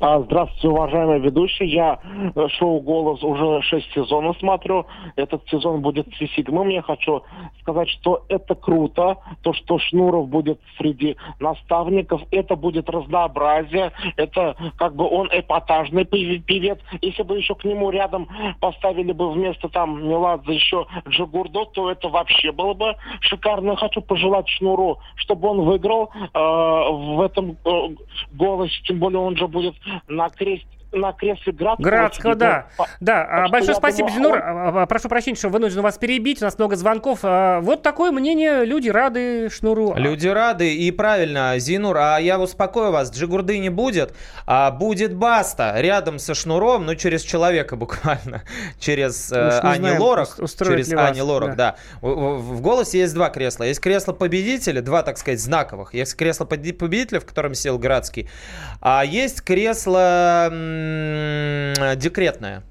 [0.00, 1.66] А, Здравствуйте, уважаемый ведущий.
[1.66, 1.98] Я
[2.36, 4.86] э, шоу «Голос» уже шесть сезонов смотрю.
[5.16, 6.06] Этот сезон будет
[6.36, 6.68] седьмым.
[6.68, 7.24] Я хочу
[7.62, 9.16] сказать, что это круто.
[9.42, 13.90] То, что Шнуров будет среди наставников, это будет разнообразие.
[14.16, 16.78] Это как бы он эпатажный пев- певец.
[17.02, 18.28] Если бы еще к нему рядом
[18.60, 23.74] поставили бы вместо там Меладзе еще Джигурдо, то это вообще было бы шикарно.
[23.74, 27.70] Хочу пожелать Шнуру, чтобы он выиграл э, в этом э,
[28.32, 28.80] голосе.
[28.84, 29.74] Тем более он же будет
[30.08, 31.84] на кресте на кресле Градского.
[31.88, 32.66] Градского, да.
[32.78, 34.36] Ну, Да, а, что большое спасибо, думаю, Зинур.
[34.38, 34.42] он-
[34.78, 36.40] А, а, Прошу прощения, что вынужден вас перебить.
[36.42, 37.20] У нас много звонков.
[37.22, 38.64] А, Вот такое мнение.
[38.64, 39.94] Люди рады Шнуру.
[39.96, 44.14] Люди рады и правильно, Зинур, а я успокою вас, Джигурды не будет,
[44.46, 48.42] а будет Баста рядом со Шнуром, ну через человека буквально,
[48.80, 51.76] через э, Ани знаем, Лорак, через ли вас, Ани Лорак, да.
[52.00, 56.14] В, в- в голосе есть два кресла, есть кресло победителя, два, так сказать, знаковых, есть
[56.16, 58.28] кресло победителя, в котором сел Градский,
[58.80, 60.48] а есть кресло
[60.88, 62.62] м, декретное,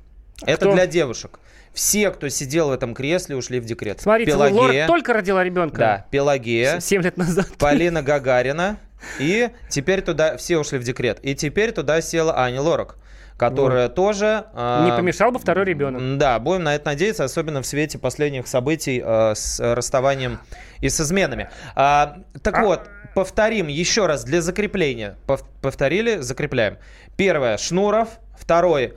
[0.45, 0.73] это Кто?
[0.73, 1.39] для девушек.
[1.73, 4.01] Все, кто сидел в этом кресле, ушли в декрет.
[4.01, 5.77] Смотрите, Пелагея, Лорак только родила ребенка.
[5.77, 7.47] да, Пелагея, 7 лет назад.
[7.59, 8.77] Полина Гагарина.
[9.19, 11.19] И теперь туда все ушли в декрет.
[11.21, 12.95] И теперь туда села Аня Лорак,
[13.37, 14.45] которая тоже...
[14.55, 16.17] а, Не помешал бы второй ребенок.
[16.17, 20.39] Да, будем на это надеяться, особенно в свете последних событий а, с расставанием
[20.81, 21.51] и с изменами.
[21.75, 25.15] А, так А- вот, повторим еще раз для закрепления.
[25.25, 26.77] Пов- повторили, закрепляем.
[27.15, 28.93] Первое Шнуров, второй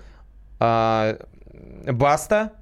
[0.59, 1.17] а,
[1.87, 2.53] Баста,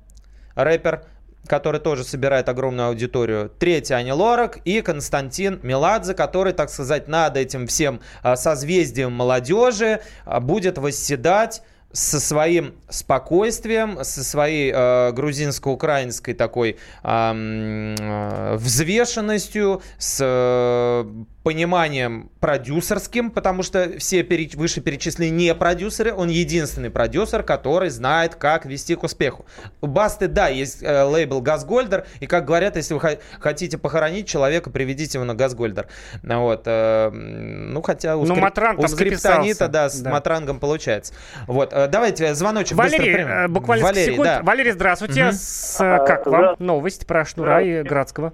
[0.55, 1.03] рэпер,
[1.49, 3.51] который тоже собирает огромную аудиторию.
[3.59, 10.01] Третий Ани Лорак и Константин Меладзе, который, так сказать, над этим всем а, созвездием молодежи
[10.25, 20.19] а, будет восседать со своим спокойствием, со своей э, грузинско-украинской такой м, э, взвешенностью, с
[20.23, 21.05] э,
[21.43, 28.67] пониманием продюсерским, потому что все переч- вышеперечисленные не продюсеры, он единственный продюсер, который знает, как
[28.67, 29.47] вести к успеху.
[29.81, 34.29] У Басты, да, есть э, лейбл Газгольдер, и, как говорят, если вы хо- хотите похоронить
[34.29, 35.89] человека, приведите его на Газгольдер.
[36.23, 39.69] Вот, э, ну, хотя у, Ну, скрип- у скриптонита, записался.
[39.69, 40.11] да, с Да.
[40.11, 41.15] Матрангом получается.
[41.47, 43.31] Вот, э, давайте звоночек быстро Валерий, примем.
[43.31, 44.25] э, буквально Валерий, секунд.
[44.29, 44.43] да.
[44.43, 45.25] Валерий, здравствуйте.
[45.25, 45.33] Мгм.
[45.33, 48.33] С, э, как А, вам здра- новость про Шнура и Градского?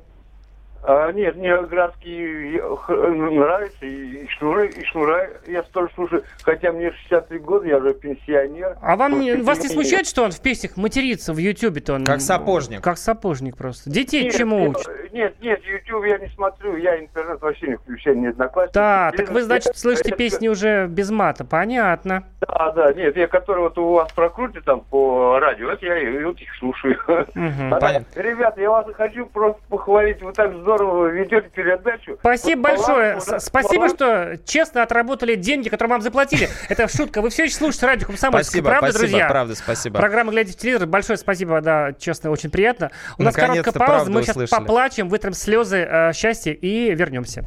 [0.87, 6.73] А, нет, мне Градский х- нравится, и, и Шнура, и Шнура я тоже слушаю, хотя
[6.73, 8.77] мне 63 года, я уже пенсионер.
[8.83, 11.94] А вам не- вас не смущает, что он в песнях матерится в Ютубе-то?
[11.94, 12.83] Он, Как сапожник.
[12.83, 13.88] Как сапожник просто.
[13.88, 15.12] Детей Нет, чему нет, учат?
[15.14, 18.75] Нет, нет, YouTube я не смотрю, я интернет вообще не включаю, не одноклассники.
[18.75, 21.47] Да, так вы, значит, слышите это- песни уже без мата.
[21.47, 22.25] Понятно.
[22.42, 26.23] Да, да, нет, я, которые вот у вас прокрутят там по радио, это я и
[26.25, 26.99] вот их слушаю.
[27.35, 27.73] Мгм.
[27.73, 28.20] А, Понятно.
[28.20, 32.17] Ребята, я вас хочу просто похвалить, вы так здорово ведете передачу.
[32.21, 33.15] Спасибо Вот большое.
[33.15, 33.93] баланс, Спасибо, баланс.
[33.95, 36.49] что честно отработали деньги, которые вам заплатили.
[36.69, 37.23] Это шутка.
[37.23, 38.45] Вы все еще слушаете радио Комсомольская.
[38.45, 39.29] Спасибо, Правда, спасибо, друзья?
[39.29, 39.99] правда, спасибо.
[39.99, 40.87] Программа «Глядя в телевизор».
[40.89, 42.91] Большое спасибо, да, честно, очень приятно.
[43.19, 47.45] У нас короткая пауза, мы сейчас поплачем, вытрем слезы э, счастья и вернемся.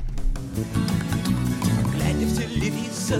[1.94, 3.20] Глядя в телевизор,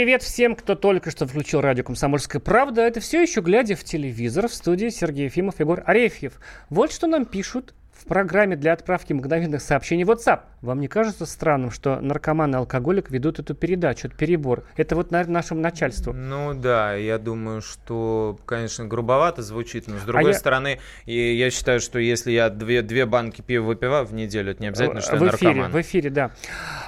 [0.00, 2.80] Привет всем, кто только что включил радио «Комсомольская правда».
[2.80, 6.40] Это все еще глядя в телевизор в студии Сергей Ефимов, Егор Арефьев.
[6.70, 10.40] Вот что нам пишут в программе для отправки мгновенных сообщений WhatsApp.
[10.62, 14.08] Вам не кажется странным, что наркоман и алкоголик ведут эту передачу?
[14.08, 14.64] Это перебор.
[14.76, 16.12] Это вот, наверное, нашему начальству.
[16.12, 21.50] Ну да, я думаю, что, конечно, грубовато звучит, но с другой я- стороны, и я
[21.50, 25.16] считаю, что если я две, две банки пива выпиваю в неделю, это не обязательно, что
[25.16, 25.70] в я эфире, наркоман.
[25.72, 26.30] в эфире, да.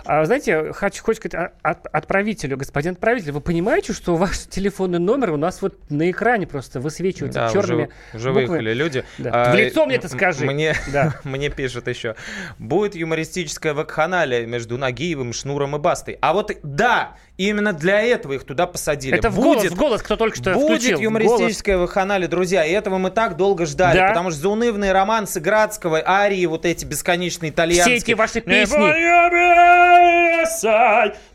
[0.04, 4.98] А, знаете, хочу, хочу сказать а- от- отправителю, господин отправитель, вы понимаете, что ваш телефонный
[4.98, 8.46] номер у нас вот на экране просто высвечивается Да, черными уже, уже буквами.
[8.48, 9.04] выехали люди.
[9.18, 9.52] Да.
[9.52, 10.44] В лицо мне это скажи.
[10.46, 11.01] Мне, Да.
[11.24, 12.14] мне пишут еще.
[12.58, 16.18] Будет юмористическая вакханалия между Нагиевым, Шнуром и Бастой.
[16.20, 19.16] А вот да, именно для этого их туда посадили.
[19.18, 21.00] Это в Будет голос, в голос, кто только что Будет включил.
[21.00, 24.08] юмористическая вакханалия, друзья, и этого мы так долго ждали, Да.
[24.08, 27.54] потому что заунывные романсы Градского, арии, вот эти бесконечные голос.
[27.54, 27.96] итальянские.
[27.98, 28.76] Все эти ваши песни.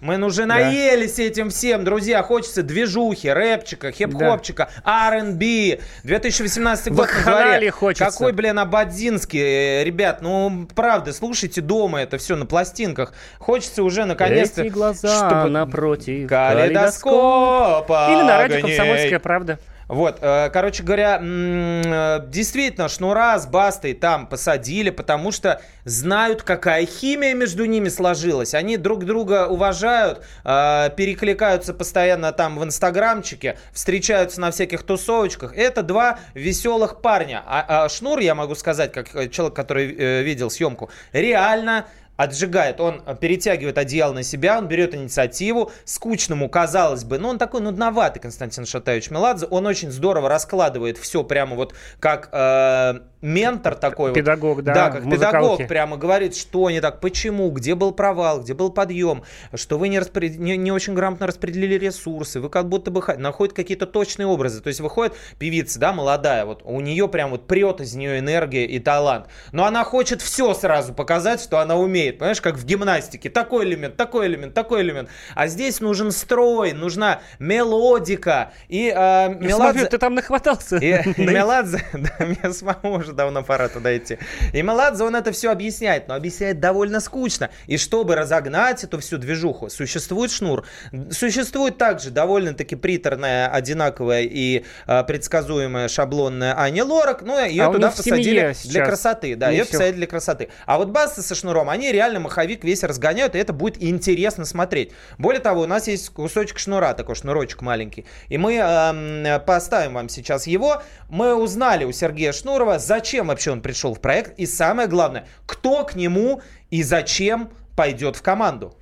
[0.01, 2.21] Мы уже наелись этим всем, друзья.
[2.23, 5.79] Хочется движухи, рэпчика, хип-хопчика, R&B.
[6.03, 7.71] 2018 год на дворе.
[7.71, 8.05] хочется.
[8.05, 9.39] Какой, блин, Абадзинский.
[9.83, 13.13] Ребят, ну, правда, слушайте дома это все на пластинках.
[13.39, 14.63] Хочется уже, наконец-то...
[14.63, 16.29] Эти глаза чтобы- напротив.
[16.29, 18.61] Калейдоскопа Или на радио.
[18.61, 19.59] «Комсомольская правда».
[19.87, 26.85] Вот, э, короче говоря, э, действительно, Шнура с Бастой там посадили, потому что знают, какая
[26.85, 28.53] химия между ними сложилась.
[28.53, 35.55] Они друг друга уважают, э, перекликаются постоянно там в инстаграмчике, встречаются на всяких тусовочках.
[35.55, 37.41] Это два веселых парня.
[37.45, 39.87] А, а Шнур, я могу сказать, как человек, который
[40.23, 41.85] видел съемку, реально
[42.17, 47.37] отжигает, он э, перетягивает одеяло на себя, он берет инициативу, скучному, казалось бы, но он
[47.37, 53.75] такой нудноватый, Константин Шатаевич Меладзе, он очень здорово раскладывает все прямо вот как э, ментор
[53.75, 54.09] такой.
[54.09, 54.15] вот.
[54.15, 58.53] Педагог, да, Да, как педагог прямо говорит, что не так, почему, где был провал, где
[58.53, 62.89] был подъем, что вы не, распоряд- не, не очень грамотно распределили ресурсы, вы как будто
[62.91, 64.61] бы находят какие-то точные образы.
[64.61, 68.65] То есть выходит певица, да, молодая, вот у нее прям вот прет из нее энергия
[68.65, 69.27] и талант.
[69.51, 72.06] Но она хочет все сразу показать, что она умеет.
[72.13, 73.29] Понимаешь, как в гимнастике.
[73.29, 75.09] Такой элемент, такой элемент, такой элемент.
[75.35, 78.51] А здесь нужен строй, нужна мелодика.
[78.67, 80.77] И э, Меладзе- смотрю, ты там нахватался.
[80.77, 84.17] и, и Меладзе, да, мне самому уже давно пора туда идти.
[84.53, 87.49] И Меладзе, он это все объясняет, но объясняет довольно скучно.
[87.67, 90.65] И чтобы разогнать эту всю движуху, существует шнур.
[91.11, 97.91] Существует также довольно-таки приторная, одинаковая и э, предсказуемая шаблонная Аня Лорак, но ее А туда
[97.91, 99.35] посадили для красоты.
[99.35, 100.49] Да, ее посадили для красоты.
[100.65, 104.91] А вот Баста со шнуром, они реально маховик весь разгоняют, и это будет интересно смотреть.
[105.17, 108.05] Более того, у нас есть кусочек шнура, такой шнурочек маленький.
[108.29, 110.83] И мы эм, поставим вам сейчас его.
[111.09, 115.83] Мы узнали у Сергея Шнурова, зачем вообще он пришел в проект, и самое главное, кто
[115.85, 118.75] к нему и зачем пойдет в команду.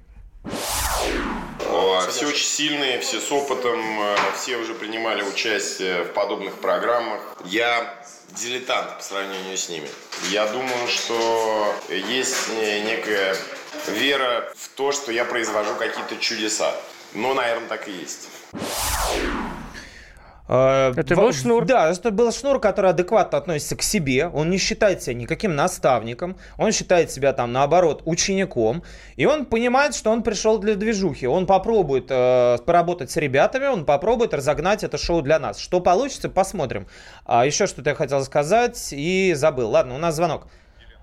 [2.09, 7.21] Все очень сильные, все с опытом, э, все уже принимали участие в подобных программах.
[7.45, 7.95] Я
[8.29, 9.89] дилетант по сравнению с ними.
[10.29, 13.35] Я думаю, что есть не- некая
[13.87, 16.75] вера в то, что я произвожу какие-то чудеса.
[17.13, 18.27] Но, наверное, так и есть.
[20.47, 21.65] Это был Шнур?
[21.65, 24.27] Да, это был Шнур, который адекватно относится к себе.
[24.27, 26.37] Он не считает себя никаким наставником.
[26.57, 28.83] Он считает себя там, наоборот, учеником.
[29.15, 31.25] И он понимает, что он пришел для движухи.
[31.25, 35.57] Он попробует э, поработать с ребятами, он попробует разогнать это шоу для нас.
[35.57, 36.87] Что получится, посмотрим.
[37.25, 39.69] А еще что-то я хотел сказать и забыл.
[39.71, 40.47] Ладно, у нас звонок.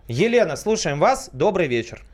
[0.07, 1.31] Елена, слушаем вас.
[1.33, 2.05] Добрый вечер.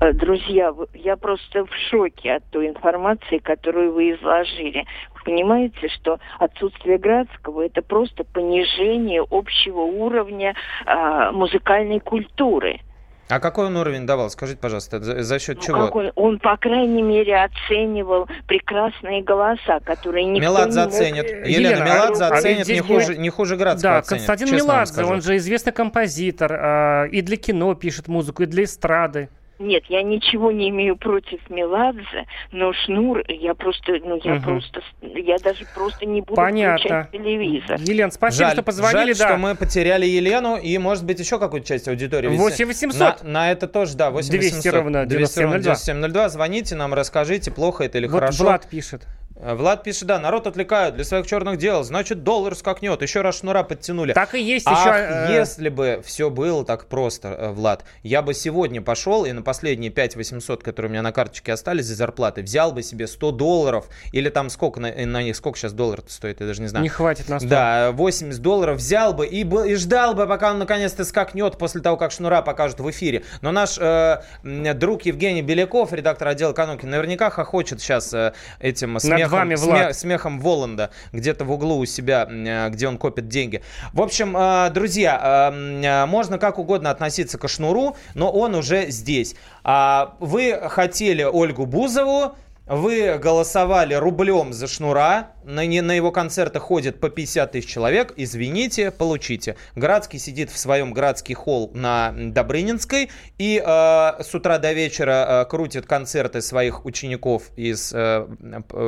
[0.00, 4.84] Э, Друзья, вы- я просто в шоке от той информации, которую вы изложили.
[5.14, 10.54] Вы понимаете, что отсутствие Градского– это просто понижение общего уровня
[10.86, 12.80] а, музыкальной культуры.
[13.28, 14.30] А какой он уровень давал?
[14.30, 15.84] Скажите, пожалуйста, за, за счет Ну, чего?
[15.86, 20.94] как он, он, по крайней мере, оценивал прекрасные голоса, которые никто Меладзе не мог...
[20.94, 21.24] оценит.
[21.26, 23.92] Э, Елена, Елена, Меладзе а- а ведь оценит здесь не будет- хуже, не хуже Градского
[23.94, 28.46] Да, оценит, Константин Меладзе, он же известный композитор, а, и для кино пишет музыку, и
[28.46, 29.28] для эстрады.
[29.58, 34.42] Нет, я ничего не имею против Меладзе, но Шнур, я просто, ну, я Мгм.
[34.42, 36.78] просто, я даже просто не буду Понятно.
[36.78, 37.80] включать телевизор.
[37.80, 39.12] Елена, спасибо, жаль, что позвонили.
[39.12, 39.28] жаль, да.
[39.28, 42.28] что мы потеряли Елену и, может быть, еще какую-то часть аудитории.
[42.28, 43.22] Ведь 8800.
[43.22, 45.58] На, на это тоже, да, 8 200 ровно 9702.
[45.58, 46.28] 9702.
[46.28, 48.44] Звоните нам, расскажите, плохо это или Вот хорошо.
[48.44, 49.06] Влад пишет.
[49.38, 53.38] Э, Влад пишет, да, народ отвлекают для своих черных дел, значит, доллар скакнет, еще раз
[53.38, 54.14] шнура подтянули.
[54.14, 54.96] Так и есть Ах, еще...
[54.96, 59.42] э, если бы все было так просто, э, Влад, я бы сегодня пошел и на
[59.42, 63.32] последние 5 800, которые у меня на карточке остались за зарплаты, взял бы себе 100
[63.32, 66.82] долларов, или там сколько на, на них, сколько сейчас доллар стоит, я даже не знаю.
[66.82, 67.48] Не хватит на 100.
[67.48, 71.98] Да, 80 долларов взял бы и, и ждал бы, пока он наконец-то скакнет после того,
[71.98, 73.24] как Шнура покажут в эфире.
[73.42, 79.25] Но наш э, друг Евгений Беляков, редактор отдела экономики, наверняка хохочет сейчас э, этим смехом,
[79.30, 79.96] вами, сме- Влад.
[79.96, 83.62] смехом Воланда где-то в углу у себя, э, где он копит деньги.
[83.92, 89.34] В общем, э, друзья, э, можно как угодно относиться к Шнуру, но он уже здесь.
[89.64, 92.36] А Вы хотели Ольгу Бузову,
[92.66, 98.12] вы голосовали рублем за Шнура, на, не- на его концерты ходит по 50 тысяч человек,
[98.16, 99.56] извините, получите.
[99.76, 105.44] Градский сидит в своем Градский холл на Добрынинской и э, с утра до вечера э,
[105.48, 108.26] крутит концерты своих учеников из э,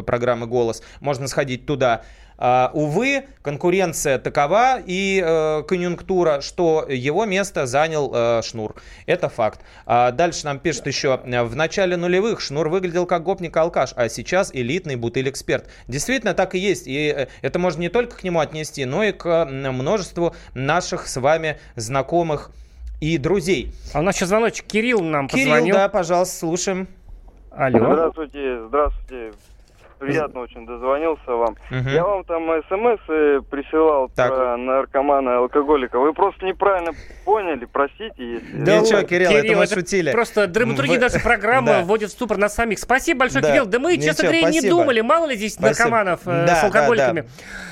[0.07, 0.83] программы «Голос».
[1.01, 2.03] Можно сходить туда.
[2.41, 8.77] А, увы, конкуренция такова и э, конъюнктура, что его место занял э, Шнур.
[9.07, 9.61] Это факт.
[9.87, 14.95] А дальше нам пишет еще, в начале нулевых Шнур выглядел как гопник-алкаш, а сейчас элитный
[14.95, 15.69] бутыль-эксперт.
[15.89, 16.87] Действительно так и есть.
[16.87, 21.21] И э, это можно не только к нему отнести, но и к множеству наших с
[21.21, 22.53] вами знакомых
[23.01, 23.73] и друзей.
[23.93, 24.65] А у нас сейчас звоночек.
[24.67, 25.75] Кирилл нам Кирилл, позвонил.
[25.75, 26.87] да, пожалуйста, слушаем.
[27.51, 27.79] Алло.
[27.79, 29.33] Здравствуйте, здравствуйте.
[29.99, 31.57] Приятно очень дозвонился вам.
[31.71, 31.89] Мгм.
[31.89, 34.35] Я вам там смс присылал Так.
[34.35, 35.99] про наркомана и алкоголика.
[35.99, 36.93] Вы просто неправильно
[37.25, 38.57] поняли, простите, если...
[38.65, 40.13] Да ничего, Кирилл, это мы это шутили.
[40.13, 41.83] Просто драматургия нашей программы Да.
[41.83, 42.79] вводит в ступор нас самих.
[42.79, 43.51] Спасибо большое, Да.
[43.51, 43.67] Кирилл.
[43.67, 45.01] Да мы, честно говоря, не думали.
[45.01, 45.69] Мало ли здесь Спасибо.
[45.91, 47.21] наркоманов э, Да, с да, алкоголиками.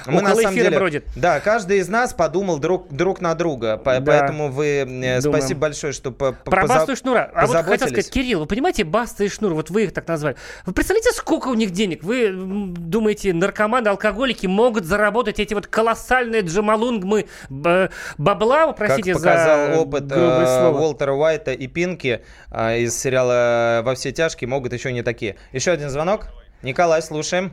[0.06, 0.12] да.
[0.12, 1.04] Мы на самом деле, бродит.
[1.16, 4.12] да, каждый из нас подумал друг, друг на друга, по- Да.
[4.20, 5.20] поэтому вы, э, Думаем.
[5.22, 7.30] спасибо большое, что по, Про поза- Басту и Шнура.
[7.34, 10.36] А вот хотел сказать, Кирилл, вы понимаете, Баста и Шнур, вот вы их так назвали.
[10.64, 12.02] Вы представляете, сколько у них денег?
[12.04, 19.74] Вы м, думаете, наркоманы, алкоголики могут заработать эти вот колоссальные джамалунгмы бабла, Как простите показал
[19.74, 20.68] за опыт э.
[20.70, 25.36] Уолтера Уайта и Пинки э, из сериала «Во все тяжкие» могут еще не такие.
[25.52, 26.28] Еще один звонок.
[26.62, 27.52] Николай, слушаем.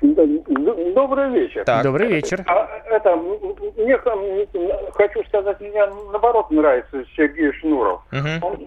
[0.00, 1.64] Добрый вечер.
[1.64, 1.82] Так.
[1.82, 2.44] Добрый вечер.
[2.46, 3.98] А, это, мне
[4.92, 8.02] хочу сказать, мне наоборот нравится Сергей Шнуров.
[8.10, 8.42] Мгм.
[8.42, 8.66] Он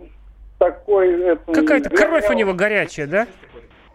[0.58, 1.22] такой...
[1.24, 3.28] это, Какая-то кровь у него горячая, да?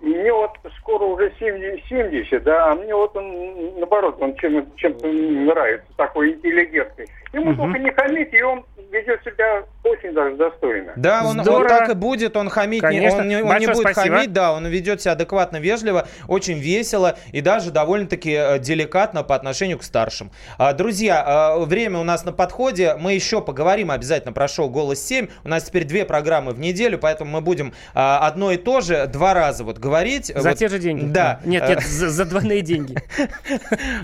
[0.05, 0.51] Мне вот
[0.81, 6.33] скоро уже 70, 70, да, а мне вот он, наоборот, он чем, чем-то нравится, такой
[6.33, 7.07] интеллигентный.
[7.33, 7.57] Ему Мгм.
[7.57, 10.93] только не хамите, и он ведет себя очень даже достойно.
[10.97, 13.21] Да, он, он так и будет, он хамить, не, Конечно.
[13.21, 14.17] он, не, он не Большое будет спасибо.
[14.17, 19.35] хамить, да, он ведет себя адекватно, вежливо, очень весело и даже довольно-таки э, деликатно по
[19.35, 20.31] отношению к старшим.
[20.59, 25.11] А, Друзья, а, время у нас на подходе, мы еще поговорим обязательно про шоу «Голос
[25.11, 28.81] 7», у нас теперь две программы в неделю, поэтому мы будем а, одно и то
[28.81, 30.33] же два раза вот говорить.
[30.35, 31.05] За Вот, те же деньги.
[31.05, 31.41] Да.
[31.45, 32.97] Нет, нет, за, за двойные деньги.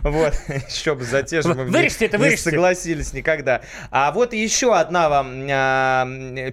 [0.03, 0.35] Вот,
[0.69, 3.63] еще бы за те же мы Вырежьте это, не согласились никогда.
[3.91, 5.47] А вот еще одна вам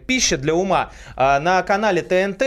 [0.06, 0.92] пища для ума.
[1.16, 2.44] А, на канале ТНТ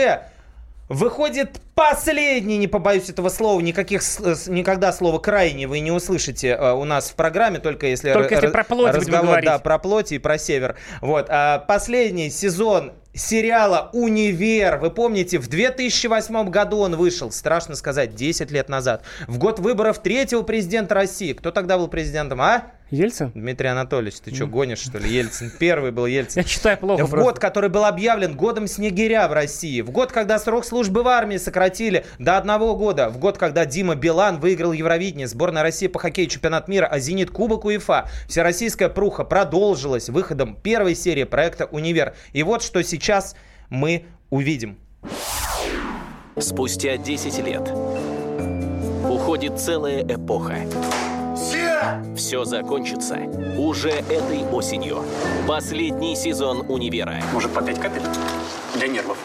[0.91, 4.01] выходит последний, не побоюсь этого слова, никаких,
[4.47, 8.47] никогда слова крайне вы не услышите а, у нас в программе, только если, Только если
[8.47, 10.75] про плоть разговор, да, про плоть и про север.
[10.99, 14.77] Вот, а, последний сезон сериала «Универ».
[14.77, 19.03] Вы помните, в 2008 году он вышел, страшно сказать, 10 лет назад.
[19.27, 21.33] В год выборов третьего президента России.
[21.33, 22.63] Кто тогда был президентом, а?
[22.91, 23.31] Ельцин?
[23.33, 25.09] Дмитрий Анатольевич, ты что, гонишь, что ли?
[25.09, 25.49] Ельцин.
[25.57, 26.41] Первый был Ельцин.
[26.41, 27.25] Я читаю плохо В просто.
[27.25, 29.79] год, который был объявлен годом снегиря в России.
[29.81, 33.09] В год, когда срок службы в армии сократили до одного года.
[33.09, 37.31] В год, когда Дима Билан выиграл Евровидение, сборная России по хоккею чемпионат мира, а Зенит
[37.31, 38.09] Кубок УЕФА.
[38.27, 42.13] Всероссийская пруха продолжилась выходом первой серии проекта «Универ».
[42.33, 43.35] И вот что сейчас
[43.69, 44.77] мы увидим.
[46.37, 47.71] Спустя 10 лет
[49.09, 50.57] уходит целая эпоха.
[52.15, 53.17] Все закончится
[53.57, 55.03] уже этой осенью.
[55.47, 57.21] Последний сезон «Универа».
[57.33, 58.03] Может, по 5 капель?
[58.75, 59.17] Для нервов.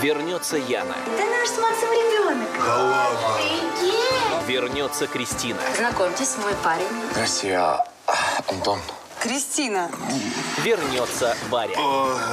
[0.00, 0.96] Вернется Яна.
[1.16, 2.48] Да наш с Максом ребенок.
[2.64, 4.46] Да ладно.
[4.46, 5.60] Вернется Кристина.
[5.76, 6.86] Знакомьтесь, мой парень.
[7.12, 7.84] Здрасте, я
[8.48, 8.78] Антон.
[9.22, 9.88] Кристина.
[10.64, 11.78] Вернется Варя.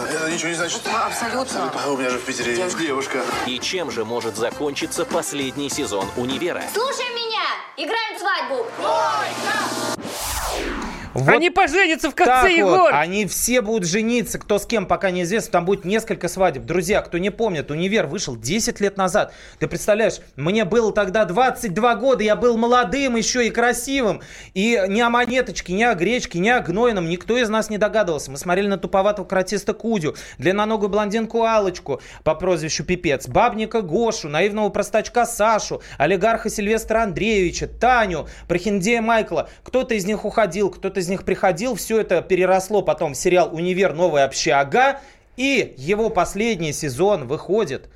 [0.10, 0.82] Это ничего не значит.
[0.92, 1.72] Абсолютно.
[1.88, 3.22] У меня же в Питере есть девушка.
[3.46, 6.64] И чем же может закончиться последний сезон «Универа»?
[6.74, 7.44] Слушай меня!
[7.78, 8.66] Играем в свадьбу!
[11.14, 12.80] Вот Они поженятся в конце, так Егор!
[12.80, 15.52] вот, они все будут жениться, кто с кем, пока неизвестно.
[15.52, 16.66] Там будет несколько свадеб.
[16.66, 19.34] Друзья, кто не помнит, «Универ» вышел 10 лет назад.
[19.58, 24.22] Ты представляешь, мне было тогда 22 года, я был молодым еще и красивым.
[24.54, 28.30] И ни о монеточке, ни о гречке, ни о гнойном никто из нас не догадывался.
[28.30, 34.70] Мы смотрели на туповатого каратиста Кудю, длинноногую блондинку Алочку по прозвищу Пипец, бабника Гошу, наивного
[34.70, 39.50] простачка Сашу, олигарха Сильвестра Андреевича, Таню, прохиндея Майкла.
[39.64, 41.76] Кто-то из них уходил, кто-то из них приходил.
[41.76, 43.94] Все это переросло потом в сериал «Универ.
[43.94, 45.00] Новая общага».
[45.38, 47.90] И его последний сезон выходит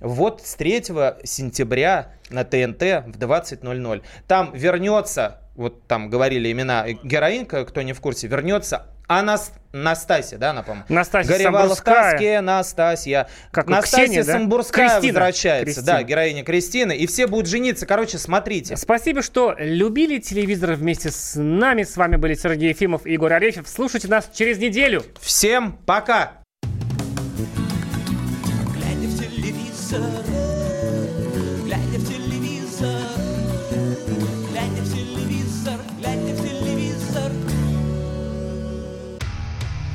[0.00, 0.84] вот с 3
[1.24, 4.02] сентября на ТНТ в 20.00.
[4.28, 9.52] Там вернется, вот там говорили имена героинка, кто не в курсе, вернется Анас...
[9.72, 10.86] Настасья, да, она, по-моему?
[10.88, 13.28] Настасья Горевала в таске, Настасья.
[13.50, 14.32] Как Настасья Ксении, да?
[14.34, 15.12] Самбурская Кристина.
[15.18, 15.86] возвращается, Кристина.
[15.86, 16.96] да, героиня Кристины.
[16.96, 17.84] И все будут жениться.
[17.84, 18.76] Короче, смотрите.
[18.76, 21.82] Спасибо, что любили телевизор вместе с нами.
[21.82, 23.68] С вами были Сергей Ефимов и Егор Арефьев.
[23.68, 25.02] Слушайте нас через неделю.
[25.20, 26.34] Всем пока!
[28.72, 30.00] Глядя в телевизор,